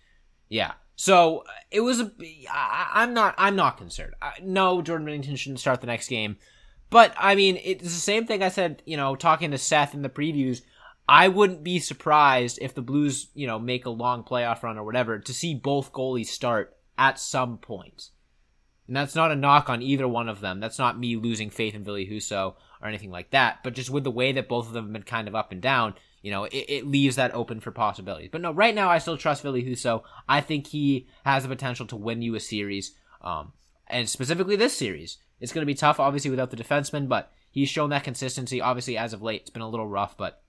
Yeah. 0.50 0.74
So 0.98 1.40
uh, 1.48 1.52
it 1.72 1.80
was 1.80 2.02
a. 2.02 2.12
I, 2.52 2.92
I'm 2.96 3.14
not. 3.14 3.36
I'm 3.38 3.56
not 3.56 3.78
concerned. 3.78 4.16
I, 4.22 4.34
no, 4.44 4.82
Jordan 4.82 5.08
Binnington 5.08 5.38
shouldn't 5.38 5.62
start 5.62 5.80
the 5.80 5.88
next 5.88 6.10
game. 6.10 6.36
But 6.90 7.14
I 7.18 7.36
mean, 7.36 7.58
it's 7.64 7.84
the 7.84 7.90
same 7.90 8.28
thing 8.28 8.44
I 8.44 8.50
said. 8.50 8.84
You 8.86 8.98
know, 8.98 9.16
talking 9.16 9.52
to 9.52 9.58
Seth 9.58 9.94
in 9.94 10.02
the 10.02 10.10
previews. 10.10 10.62
I 11.08 11.30
wouldn't 11.30 11.64
be 11.64 11.80
surprised 11.80 12.60
if 12.62 12.76
the 12.76 12.82
Blues, 12.82 13.30
you 13.34 13.48
know, 13.48 13.58
make 13.58 13.86
a 13.86 13.90
long 13.90 14.24
playoff 14.24 14.62
run 14.62 14.78
or 14.78 14.84
whatever 14.84 15.18
to 15.18 15.34
see 15.34 15.56
both 15.56 15.94
goalies 15.94 16.28
start 16.28 16.76
at 16.98 17.18
some 17.18 17.58
point. 17.58 18.10
And 18.90 18.96
that's 18.98 19.14
not 19.14 19.32
a 19.32 19.36
knock 19.36 19.70
on 19.70 19.84
either 19.84 20.08
one 20.08 20.28
of 20.28 20.42
them. 20.42 20.60
That's 20.60 20.80
not 20.80 20.98
me 20.98 21.16
losing 21.16 21.52
faith 21.52 21.76
in 21.76 21.84
Ville 21.84 21.94
Husso 21.98 22.56
or 22.82 22.88
anything 22.88 23.12
like 23.12 23.30
that. 23.30 23.60
But 23.64 23.76
just 23.76 23.92
with 23.92 24.04
the 24.04 24.10
way 24.10 24.32
that 24.32 24.50
both 24.50 24.66
of 24.66 24.74
them 24.74 24.86
have 24.86 24.94
been 24.94 25.04
kind 25.04 25.28
of 25.28 25.36
up 25.36 25.52
and 25.52 25.62
down, 25.62 25.94
you 26.24 26.32
know, 26.32 26.46
it, 26.46 26.66
it 26.68 26.88
leaves 26.88 27.16
that 27.18 27.36
open 27.36 27.60
for 27.60 27.70
possibilities. 27.70 28.30
But 28.32 28.42
no, 28.42 28.52
right 28.52 28.74
now 28.74 28.90
I 28.90 28.98
still 28.98 29.16
trust 29.16 29.44
Ville 29.44 29.54
Husso. 29.54 30.02
I 30.28 30.42
think 30.42 30.66
he 30.66 31.08
has 31.24 31.44
the 31.44 31.50
potential 31.50 31.86
to 31.86 31.96
win 31.96 32.24
you 32.24 32.34
a 32.34 32.40
series, 32.40 32.96
um, 33.22 33.54
and 33.86 34.10
specifically 34.10 34.56
this 34.56 34.76
series. 34.76 35.20
It's 35.40 35.54
going 35.54 35.62
to 35.62 35.68
be 35.72 35.76
tough, 35.76 36.00
obviously, 36.00 36.32
without 36.32 36.50
the 36.50 36.58
defenseman, 36.58 37.08
but 37.08 37.32
he's 37.52 37.70
shown 37.70 37.92
that 37.92 38.04
consistency. 38.04 38.60
Obviously, 38.60 38.98
as 38.98 39.14
of 39.14 39.22
late, 39.22 39.42
it's 39.42 39.50
been 39.52 39.62
a 39.62 39.70
little 39.70 39.88
rough, 39.88 40.18
but 40.18 40.42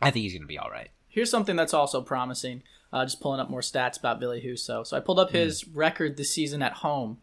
I 0.00 0.10
think 0.10 0.24
he's 0.24 0.32
going 0.32 0.42
to 0.42 0.48
be 0.48 0.58
all 0.58 0.68
right. 0.70 0.88
Here's 1.08 1.30
something 1.30 1.54
that's 1.54 1.72
also 1.72 2.02
promising. 2.02 2.64
Uh, 2.92 3.04
just 3.04 3.20
pulling 3.20 3.40
up 3.40 3.48
more 3.48 3.60
stats 3.60 3.98
about 3.98 4.20
Ville 4.20 4.32
Husso. 4.32 4.84
So 4.86 4.96
I 4.96 5.00
pulled 5.00 5.18
up 5.20 5.30
Hmm. 5.30 5.36
his 5.36 5.66
record 5.68 6.16
this 6.16 6.32
season 6.32 6.60
at 6.62 6.72
home, 6.74 7.18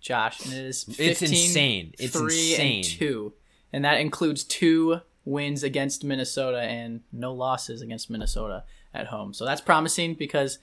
Josh, 0.00 0.44
and 0.44 0.54
it 0.54 0.64
is 0.64 0.84
15, 0.84 1.06
It's 1.08 1.22
insane. 1.22 1.94
It's 1.98 2.16
3 2.16 2.24
insane. 2.24 2.76
and 2.76 2.84
2. 2.84 3.32
And 3.72 3.84
that 3.84 4.00
includes 4.00 4.44
two 4.44 5.00
wins 5.24 5.62
against 5.62 6.04
Minnesota 6.04 6.60
and 6.60 7.02
no 7.12 7.32
losses 7.34 7.82
against 7.82 8.08
Minnesota 8.08 8.64
at 8.94 9.08
home. 9.08 9.34
So 9.34 9.44
that's 9.44 9.60
promising 9.60 10.14
because 10.14 10.58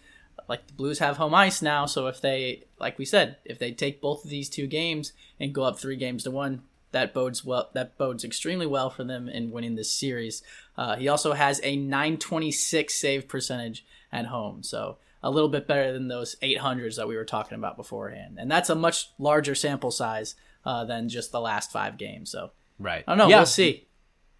like 0.49 0.65
the 0.67 0.73
Blues 0.73 0.99
have 0.99 1.17
home 1.17 1.33
ice 1.33 1.61
now, 1.61 1.85
so 1.85 2.07
if 2.07 2.19
they 2.21 2.63
like 2.79 2.97
we 2.97 3.05
said, 3.05 3.37
if 3.45 3.59
they 3.59 3.71
take 3.71 4.01
both 4.01 4.23
of 4.23 4.29
these 4.29 4.49
two 4.49 4.67
games 4.67 5.13
and 5.39 5.53
go 5.53 5.63
up 5.63 5.79
3 5.79 5.95
games 5.95 6.23
to 6.23 6.31
1, 6.31 6.61
that 6.91 7.13
bodes 7.13 7.43
well 7.45 7.69
that 7.73 7.97
bodes 7.97 8.23
extremely 8.23 8.65
well 8.65 8.89
for 8.89 9.03
them 9.03 9.29
in 9.29 9.51
winning 9.51 9.75
this 9.75 9.91
series. 9.91 10.41
Uh, 10.77 10.95
he 10.95 11.07
also 11.07 11.33
has 11.33 11.59
a 11.63 11.75
926 11.75 12.93
save 12.93 13.27
percentage 13.27 13.85
at 14.11 14.25
home. 14.27 14.63
So 14.63 14.97
a 15.25 15.31
little 15.31 15.49
bit 15.49 15.67
better 15.67 15.91
than 15.91 16.07
those 16.07 16.35
800s 16.43 16.97
that 16.97 17.07
we 17.07 17.15
were 17.15 17.25
talking 17.25 17.57
about 17.57 17.77
beforehand. 17.77 18.37
And 18.39 18.49
that's 18.49 18.69
a 18.69 18.75
much 18.75 19.09
larger 19.17 19.55
sample 19.55 19.89
size 19.89 20.35
uh, 20.63 20.85
than 20.85 21.09
just 21.09 21.31
the 21.31 21.41
last 21.41 21.71
five 21.71 21.97
games. 21.97 22.29
So 22.29 22.51
Right. 22.79 23.03
I 23.07 23.11
don't 23.11 23.17
know. 23.17 23.27
Yeah. 23.27 23.37
We'll 23.37 23.45
see. 23.45 23.87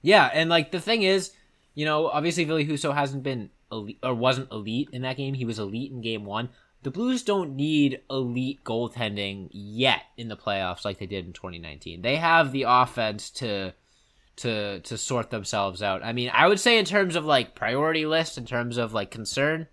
Yeah, 0.01 0.29
and 0.31 0.49
like 0.49 0.71
the 0.71 0.79
thing 0.79 1.01
is, 1.01 1.31
you 1.73 1.85
know, 1.85 2.07
obviously 2.07 2.43
Ville 2.43 2.59
Husso 2.59 2.93
hasn't 2.93 3.23
been 3.23 3.49
elite 3.71 3.97
or 4.03 4.13
wasn't 4.13 4.51
elite 4.51 4.89
in 4.93 5.01
that 5.01 5.17
game. 5.17 5.33
He 5.33 5.45
was 5.45 5.57
elite 5.57 5.91
in 5.91 6.01
game 6.01 6.25
one. 6.25 6.49
The 6.83 6.91
Blues 6.91 7.23
don't 7.23 7.55
need 7.55 8.01
elite 8.11 8.63
goaltending 8.63 9.49
yet 9.51 10.03
in 10.17 10.27
the 10.27 10.37
playoffs 10.37 10.85
like 10.85 10.99
they 10.99 11.07
did 11.07 11.25
in 11.25 11.33
2019. 11.33 12.03
They 12.03 12.17
have 12.17 12.51
the 12.51 12.65
offense 12.67 13.31
to 13.31 13.73
to 14.37 14.81
to 14.81 14.97
sort 14.97 15.31
themselves 15.31 15.81
out. 15.81 16.03
I 16.03 16.13
mean, 16.13 16.29
I 16.31 16.47
would 16.47 16.59
say 16.59 16.77
in 16.77 16.85
terms 16.85 17.15
of 17.15 17.25
like 17.25 17.55
priority 17.55 18.05
list, 18.05 18.37
in 18.37 18.45
terms 18.45 18.77
of 18.77 18.93
like 18.93 19.09
concern, 19.09 19.67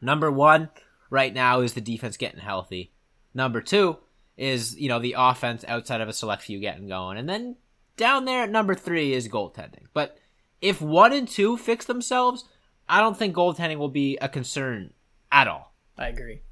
number 0.00 0.30
one 0.30 0.70
right 1.10 1.32
now 1.32 1.60
is 1.60 1.74
the 1.74 1.80
defense 1.80 2.16
getting 2.16 2.40
healthy. 2.40 2.92
Number 3.34 3.60
two 3.60 3.98
is 4.36 4.78
you 4.78 4.88
know 4.88 4.98
the 4.98 5.16
offense 5.18 5.64
outside 5.68 6.00
of 6.00 6.08
a 6.08 6.12
select 6.12 6.42
few 6.42 6.58
getting 6.60 6.88
going, 6.88 7.18
and 7.18 7.28
then 7.28 7.56
down 7.96 8.24
there 8.24 8.42
at 8.42 8.50
number 8.50 8.74
three 8.74 9.12
is 9.12 9.28
goaltending. 9.28 9.84
But 9.92 10.16
if 10.60 10.80
one 10.80 11.12
and 11.12 11.28
two 11.28 11.56
fix 11.56 11.84
themselves, 11.84 12.44
I 12.88 13.00
don't 13.00 13.16
think 13.16 13.34
goaltending 13.34 13.78
will 13.78 13.88
be 13.88 14.16
a 14.20 14.28
concern 14.28 14.92
at 15.30 15.46
all. 15.46 15.74
I 15.98 16.08
agree. 16.08 16.42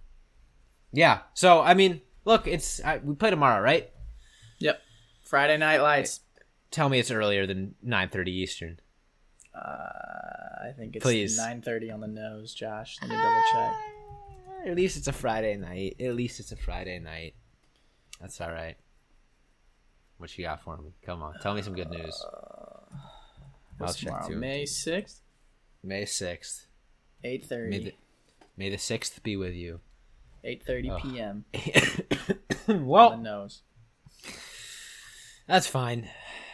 Yeah. 0.92 1.20
So 1.34 1.60
I 1.60 1.74
mean, 1.74 2.00
look, 2.24 2.46
it's 2.46 2.82
I, 2.84 2.98
we 2.98 3.14
play 3.14 3.30
tomorrow, 3.30 3.62
right? 3.62 3.90
Yep. 4.58 4.80
Friday 5.22 5.56
Night 5.56 5.80
Lights. 5.80 6.20
Tell 6.70 6.88
me 6.88 6.98
it's 6.98 7.10
earlier 7.10 7.46
than 7.46 7.74
nine 7.82 8.10
thirty 8.10 8.30
Eastern. 9.58 10.68
I 10.68 10.72
think 10.72 10.96
it's 10.96 11.02
Please. 11.02 11.38
9:30 11.38 11.92
on 11.94 12.00
the 12.00 12.08
nose, 12.08 12.54
Josh. 12.54 12.96
Let 13.00 13.10
me 13.10 13.16
double 13.16 13.42
check. 13.52 13.74
At 14.66 14.76
least 14.76 14.96
it's 14.96 15.06
a 15.06 15.12
Friday 15.12 15.56
night. 15.56 15.96
At 16.00 16.14
least 16.14 16.40
it's 16.40 16.52
a 16.52 16.56
Friday 16.56 16.98
night. 16.98 17.34
That's 18.20 18.40
all 18.40 18.50
right. 18.50 18.76
What 20.18 20.36
you 20.36 20.44
got 20.44 20.62
for 20.62 20.76
me? 20.76 20.90
Come 21.06 21.22
on, 21.22 21.34
tell 21.40 21.54
me 21.54 21.62
some 21.62 21.74
good 21.74 21.90
news. 21.90 22.24
Uh, 22.24 22.28
I'll 22.90 22.98
What's 23.78 23.96
check 23.96 24.08
tomorrow? 24.08 24.28
too. 24.28 24.36
May 24.36 24.64
6th, 24.64 25.20
May 25.84 26.04
sixth. 26.04 26.66
8:30. 27.24 27.70
May 27.70 27.78
the 27.78 27.94
May 28.56 28.68
the 28.70 28.78
sixth 28.78 29.22
be 29.22 29.36
with 29.36 29.54
you. 29.54 29.80
8:30 30.44 31.02
p.m. 31.02 31.44
well, 32.86 33.10
on 33.10 33.22
the 33.22 33.30
nose. 33.30 33.62
That's 35.46 35.66
fine. 35.66 36.08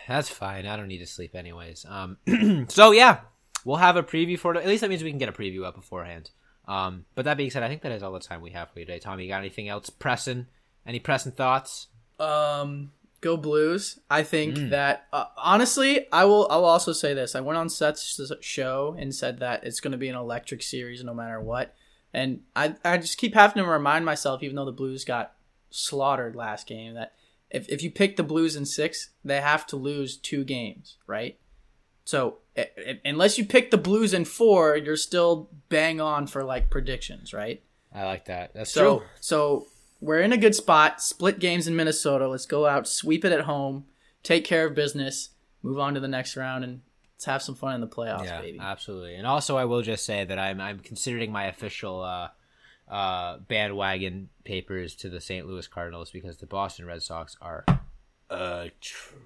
That's 0.08 0.28
fine. 0.28 0.66
I 0.66 0.76
don't 0.76 0.88
need 0.88 0.98
to 0.98 1.06
sleep 1.06 1.34
anyways. 1.34 1.86
Um, 1.88 2.18
so 2.68 2.90
yeah, 2.92 3.20
we'll 3.64 3.76
have 3.76 3.96
a 3.96 4.02
preview 4.02 4.38
for 4.38 4.54
it. 4.54 4.58
At 4.58 4.66
least 4.66 4.82
that 4.82 4.90
means 4.90 5.02
we 5.02 5.10
can 5.10 5.18
get 5.18 5.28
a 5.28 5.32
preview 5.32 5.64
up 5.64 5.74
beforehand. 5.74 6.30
Um, 6.66 7.04
but 7.14 7.24
that 7.26 7.36
being 7.36 7.50
said, 7.50 7.62
I 7.62 7.68
think 7.68 7.82
that 7.82 7.92
is 7.92 8.02
all 8.02 8.12
the 8.12 8.20
time 8.20 8.40
we 8.40 8.50
have 8.50 8.70
for 8.70 8.78
you 8.80 8.86
today. 8.86 8.98
Tommy, 8.98 9.24
you 9.24 9.28
got 9.28 9.38
anything 9.40 9.68
else 9.68 9.90
pressing? 9.90 10.46
Any 10.86 10.98
pressing 10.98 11.32
thoughts? 11.32 11.88
Um, 12.18 12.92
go 13.20 13.36
Blues. 13.36 13.98
I 14.10 14.22
think 14.22 14.56
Mm. 14.56 14.70
that 14.70 15.06
uh, 15.12 15.26
honestly, 15.36 16.06
I 16.12 16.24
will. 16.26 16.46
I 16.50 16.56
will 16.56 16.64
also 16.66 16.92
say 16.92 17.14
this. 17.14 17.34
I 17.34 17.40
went 17.40 17.58
on 17.58 17.68
Seth's 17.68 18.20
show 18.40 18.96
and 18.98 19.14
said 19.14 19.40
that 19.40 19.64
it's 19.64 19.80
going 19.80 19.92
to 19.92 19.98
be 19.98 20.08
an 20.08 20.16
electric 20.16 20.62
series 20.62 21.02
no 21.04 21.14
matter 21.14 21.40
what. 21.40 21.74
And 22.12 22.42
I, 22.54 22.76
I 22.84 22.98
just 22.98 23.18
keep 23.18 23.34
having 23.34 23.62
to 23.62 23.68
remind 23.68 24.04
myself, 24.04 24.42
even 24.42 24.54
though 24.56 24.64
the 24.66 24.72
Blues 24.72 25.04
got 25.04 25.32
slaughtered 25.70 26.36
last 26.36 26.66
game, 26.68 26.94
that 26.94 27.12
if, 27.54 27.68
if 27.68 27.82
you 27.82 27.90
pick 27.90 28.16
the 28.16 28.22
Blues 28.22 28.56
in 28.56 28.64
six, 28.66 29.10
they 29.24 29.40
have 29.40 29.66
to 29.68 29.76
lose 29.76 30.16
two 30.16 30.44
games, 30.44 30.96
right? 31.06 31.38
So 32.04 32.38
unless 33.04 33.38
you 33.38 33.44
pick 33.46 33.70
the 33.70 33.78
Blues 33.78 34.12
in 34.12 34.24
four, 34.24 34.76
you're 34.76 34.96
still 34.96 35.48
bang 35.68 36.00
on 36.00 36.26
for 36.26 36.44
like 36.44 36.68
predictions, 36.70 37.32
right? 37.32 37.62
I 37.94 38.04
like 38.04 38.26
that. 38.26 38.52
That's 38.54 38.70
So 38.72 38.98
true. 38.98 39.06
so 39.20 39.66
we're 40.00 40.20
in 40.20 40.32
a 40.32 40.36
good 40.36 40.54
spot. 40.54 41.00
Split 41.00 41.38
games 41.38 41.66
in 41.66 41.74
Minnesota. 41.76 42.28
Let's 42.28 42.46
go 42.46 42.66
out, 42.66 42.86
sweep 42.88 43.24
it 43.24 43.32
at 43.32 43.42
home, 43.42 43.86
take 44.22 44.44
care 44.44 44.66
of 44.66 44.74
business, 44.74 45.30
move 45.62 45.78
on 45.78 45.94
to 45.94 46.00
the 46.00 46.08
next 46.08 46.36
round, 46.36 46.64
and 46.64 46.82
let's 47.14 47.24
have 47.24 47.40
some 47.42 47.54
fun 47.54 47.74
in 47.76 47.80
the 47.80 47.86
playoffs, 47.86 48.24
Yeah, 48.26 48.40
baby. 48.42 48.58
absolutely. 48.60 49.14
And 49.14 49.26
also, 49.26 49.56
I 49.56 49.64
will 49.64 49.80
just 49.82 50.04
say 50.04 50.24
that 50.24 50.38
I'm 50.38 50.60
I'm 50.60 50.80
considering 50.80 51.32
my 51.32 51.44
official 51.46 52.02
uh, 52.02 52.28
uh, 52.88 53.38
bandwagon 53.48 54.28
papers 54.44 54.94
to 54.96 55.08
the 55.08 55.20
St. 55.20 55.46
Louis 55.46 55.66
Cardinals 55.66 56.10
because 56.10 56.36
the 56.38 56.46
Boston 56.46 56.86
Red 56.86 57.02
Sox 57.02 57.36
are 57.40 57.64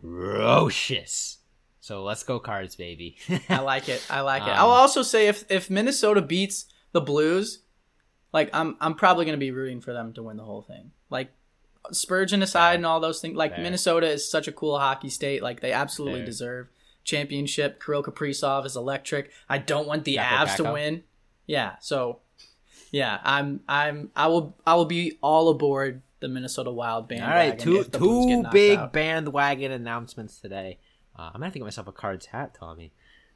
atrocious. 0.03 1.39
So 1.81 2.05
let's 2.05 2.23
go 2.23 2.39
Cards, 2.39 2.77
baby. 2.77 3.17
I 3.49 3.61
like 3.61 3.89
it. 3.89 4.05
I 4.11 4.21
like 4.21 4.43
it. 4.43 4.49
Um, 4.51 4.59
I'll 4.59 4.71
also 4.71 5.03
say 5.03 5.29
if 5.29 5.45
if 5.51 5.71
Minnesota 5.71 6.21
beats 6.21 6.67
the 6.93 7.01
Blues, 7.01 7.63
like 8.33 8.51
I'm 8.53 8.77
I'm 8.81 8.95
probably 8.95 9.25
gonna 9.25 9.39
be 9.39 9.51
rooting 9.51 9.81
for 9.81 9.93
them 9.93 10.13
to 10.15 10.23
win 10.23 10.37
the 10.37 10.45
whole 10.45 10.63
thing. 10.63 10.91
Like 11.11 11.31
Spurgeon 11.91 12.43
aside 12.43 12.75
and 12.75 12.87
all 12.87 13.01
those 13.01 13.21
things. 13.21 13.37
Like 13.37 13.55
Fair. 13.55 13.63
Minnesota 13.63 14.09
is 14.11 14.31
such 14.31 14.49
a 14.49 14.53
cool 14.53 14.79
hockey 14.79 15.09
state. 15.09 15.43
Like 15.43 15.61
they 15.61 15.73
absolutely 15.73 16.21
Fair. 16.21 16.27
deserve 16.27 16.69
championship. 17.05 17.83
Kirill 17.83 18.03
Kaprizov 18.03 18.67
is 18.67 18.77
electric. 18.77 19.31
I 19.49 19.59
don't 19.59 19.87
want 19.87 20.05
the 20.05 20.17
Avs 20.17 20.57
to 20.57 20.65
win. 20.73 21.05
Yeah. 21.47 21.77
So 21.81 22.21
yeah, 22.91 23.19
I'm 23.23 23.61
I'm 23.69 24.11
I 24.17 24.27
will 24.29 24.57
I 24.67 24.75
will 24.75 24.85
be 24.87 25.19
all 25.23 25.49
aboard 25.51 26.03
the 26.21 26.29
Minnesota 26.29 26.71
Wild 26.71 27.05
All 27.05 27.09
bandwagon. 27.09 27.51
right, 27.51 27.59
two 27.59 27.81
if 27.81 27.91
the 27.91 27.99
Blues 27.99 28.27
get 28.27 28.43
two 28.45 28.51
big 28.51 28.79
out. 28.79 28.93
bandwagon 28.93 29.73
announcements 29.73 30.41
today. 30.41 30.79
Uh, 31.17 31.23
I'm 31.27 31.33
gonna 31.35 31.47
have 31.47 31.53
to 31.55 31.59
get 31.59 31.65
myself 31.65 31.87
a 31.89 31.93
Cards 31.93 32.27
hat, 32.27 32.57
Tommy. 32.59 32.93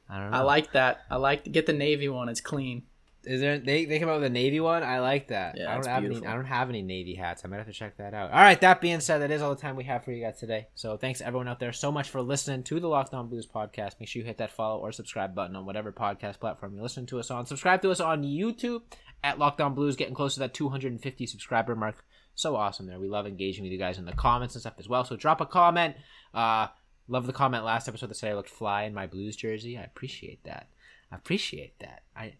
I 0.09 0.19
don't 0.19 0.31
know. 0.31 0.37
I 0.37 0.41
like 0.41 0.73
that. 0.73 1.01
I 1.09 1.15
like 1.17 1.43
to 1.45 1.49
get 1.49 1.65
the 1.65 1.73
navy 1.73 2.09
one. 2.09 2.29
It's 2.29 2.41
clean. 2.41 2.83
Is 3.25 3.39
there 3.39 3.57
they 3.57 3.85
they 3.85 3.99
come 3.99 4.09
out 4.09 4.15
with 4.15 4.25
a 4.25 4.29
navy 4.29 4.59
one? 4.59 4.83
I 4.83 4.99
like 4.99 5.29
that. 5.29 5.57
Yeah, 5.57 5.71
I 5.71 5.75
don't 5.75 5.87
have 5.87 6.03
any. 6.03 6.25
I 6.25 6.33
don't 6.33 6.43
have 6.45 6.67
any 6.67 6.81
navy 6.81 7.15
hats. 7.15 7.43
I 7.45 7.47
might 7.47 7.55
have 7.57 7.67
to 7.67 7.71
check 7.71 7.95
that 7.97 8.13
out. 8.13 8.31
All 8.31 8.37
right. 8.37 8.59
That 8.59 8.81
being 8.81 8.99
said, 8.99 9.19
that 9.19 9.31
is 9.31 9.41
all 9.41 9.55
the 9.55 9.61
time 9.61 9.77
we 9.77 9.85
have 9.85 10.03
for 10.03 10.11
you 10.11 10.21
guys 10.21 10.37
today. 10.39 10.67
So 10.75 10.97
thanks 10.97 11.21
everyone 11.21 11.47
out 11.47 11.61
there 11.61 11.71
so 11.71 11.89
much 11.89 12.09
for 12.09 12.21
listening 12.21 12.63
to 12.63 12.81
the 12.81 12.87
Locked 12.89 13.13
On 13.13 13.29
Blues 13.29 13.47
podcast. 13.47 13.93
Make 14.01 14.09
sure 14.09 14.19
you 14.21 14.25
hit 14.25 14.39
that 14.39 14.51
follow 14.51 14.79
or 14.81 14.91
subscribe 14.91 15.33
button 15.33 15.55
on 15.55 15.65
whatever 15.65 15.93
podcast 15.93 16.41
platform 16.41 16.75
you 16.75 16.81
listen 16.81 17.05
to 17.07 17.19
us 17.19 17.31
on. 17.31 17.45
Subscribe 17.45 17.81
to 17.83 17.91
us 17.91 18.01
on 18.01 18.23
YouTube 18.23 18.81
at 19.23 19.39
Locked 19.39 19.61
On 19.61 19.73
Blues. 19.73 19.95
Getting 19.95 20.15
close 20.15 20.33
to 20.35 20.39
that 20.41 20.53
250 20.53 21.25
subscriber 21.25 21.75
mark. 21.75 22.03
So 22.35 22.55
awesome 22.55 22.87
there. 22.87 22.99
We 22.99 23.07
love 23.07 23.27
engaging 23.27 23.63
with 23.63 23.71
you 23.71 23.77
guys 23.77 23.97
in 23.97 24.05
the 24.05 24.13
comments 24.13 24.55
and 24.55 24.61
stuff 24.61 24.73
as 24.79 24.89
well. 24.89 25.05
So 25.05 25.15
drop 25.15 25.39
a 25.39 25.45
comment. 25.45 25.95
Uh, 26.33 26.67
love 27.07 27.27
the 27.27 27.33
comment 27.33 27.63
last 27.63 27.87
episode 27.87 28.09
that 28.09 28.15
said 28.15 28.31
I 28.31 28.35
looked 28.35 28.49
fly 28.49 28.83
in 28.83 28.93
my 28.93 29.07
Blues 29.07 29.35
jersey. 29.35 29.77
I 29.77 29.83
appreciate 29.83 30.43
that. 30.43 30.67
I 31.11 31.15
appreciate 31.15 31.77
that. 31.79 32.03
I 32.15 32.33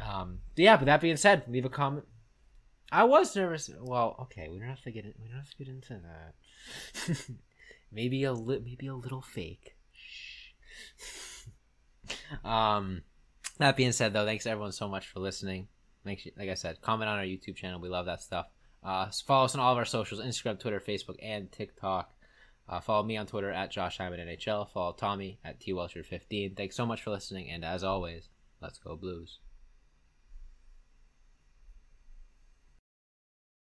um 0.00 0.40
yeah, 0.56 0.76
but 0.76 0.86
that 0.86 1.00
being 1.00 1.16
said, 1.16 1.44
leave 1.48 1.64
a 1.64 1.68
comment. 1.70 2.06
I 2.90 3.04
was 3.04 3.36
nervous. 3.36 3.68
Well, 3.80 4.16
okay, 4.22 4.48
we 4.48 4.58
don't 4.58 4.68
have 4.68 4.82
to 4.82 4.90
get 4.90 5.04
in, 5.04 5.12
we 5.22 5.28
don't 5.28 5.38
have 5.38 5.50
to 5.50 5.56
get 5.56 5.68
into 5.68 6.00
that. 6.00 7.26
maybe 7.92 8.24
a 8.24 8.32
li- 8.32 8.62
maybe 8.64 8.86
a 8.86 8.94
little 8.94 9.22
fake. 9.22 9.76
Um 12.42 13.02
that 13.58 13.76
being 13.76 13.92
said 13.92 14.12
though, 14.14 14.24
thanks 14.24 14.46
everyone 14.46 14.72
so 14.72 14.88
much 14.88 15.06
for 15.08 15.20
listening. 15.20 15.68
Make 16.08 16.20
sure, 16.20 16.32
like 16.38 16.48
I 16.48 16.54
said, 16.54 16.80
comment 16.80 17.08
on 17.08 17.18
our 17.18 17.24
YouTube 17.24 17.56
channel. 17.56 17.80
We 17.80 17.88
love 17.88 18.06
that 18.06 18.22
stuff. 18.22 18.46
Uh, 18.82 19.10
follow 19.26 19.44
us 19.44 19.54
on 19.54 19.60
all 19.60 19.72
of 19.72 19.78
our 19.78 19.84
socials: 19.84 20.20
Instagram, 20.20 20.58
Twitter, 20.58 20.80
Facebook, 20.80 21.16
and 21.22 21.50
TikTok. 21.52 22.12
Uh, 22.68 22.80
follow 22.80 23.02
me 23.02 23.16
on 23.16 23.26
Twitter 23.26 23.50
at 23.50 23.70
Josh 23.70 23.98
Hyman 23.98 24.20
NHL. 24.20 24.70
Follow 24.70 24.92
Tommy 24.92 25.38
at 25.44 25.60
T 25.60 25.72
Welcher15. 25.72 26.56
Thanks 26.56 26.76
so 26.76 26.86
much 26.86 27.02
for 27.02 27.10
listening, 27.10 27.50
and 27.50 27.64
as 27.64 27.84
always, 27.84 28.28
let's 28.60 28.78
go 28.78 28.96
Blues. 28.96 29.38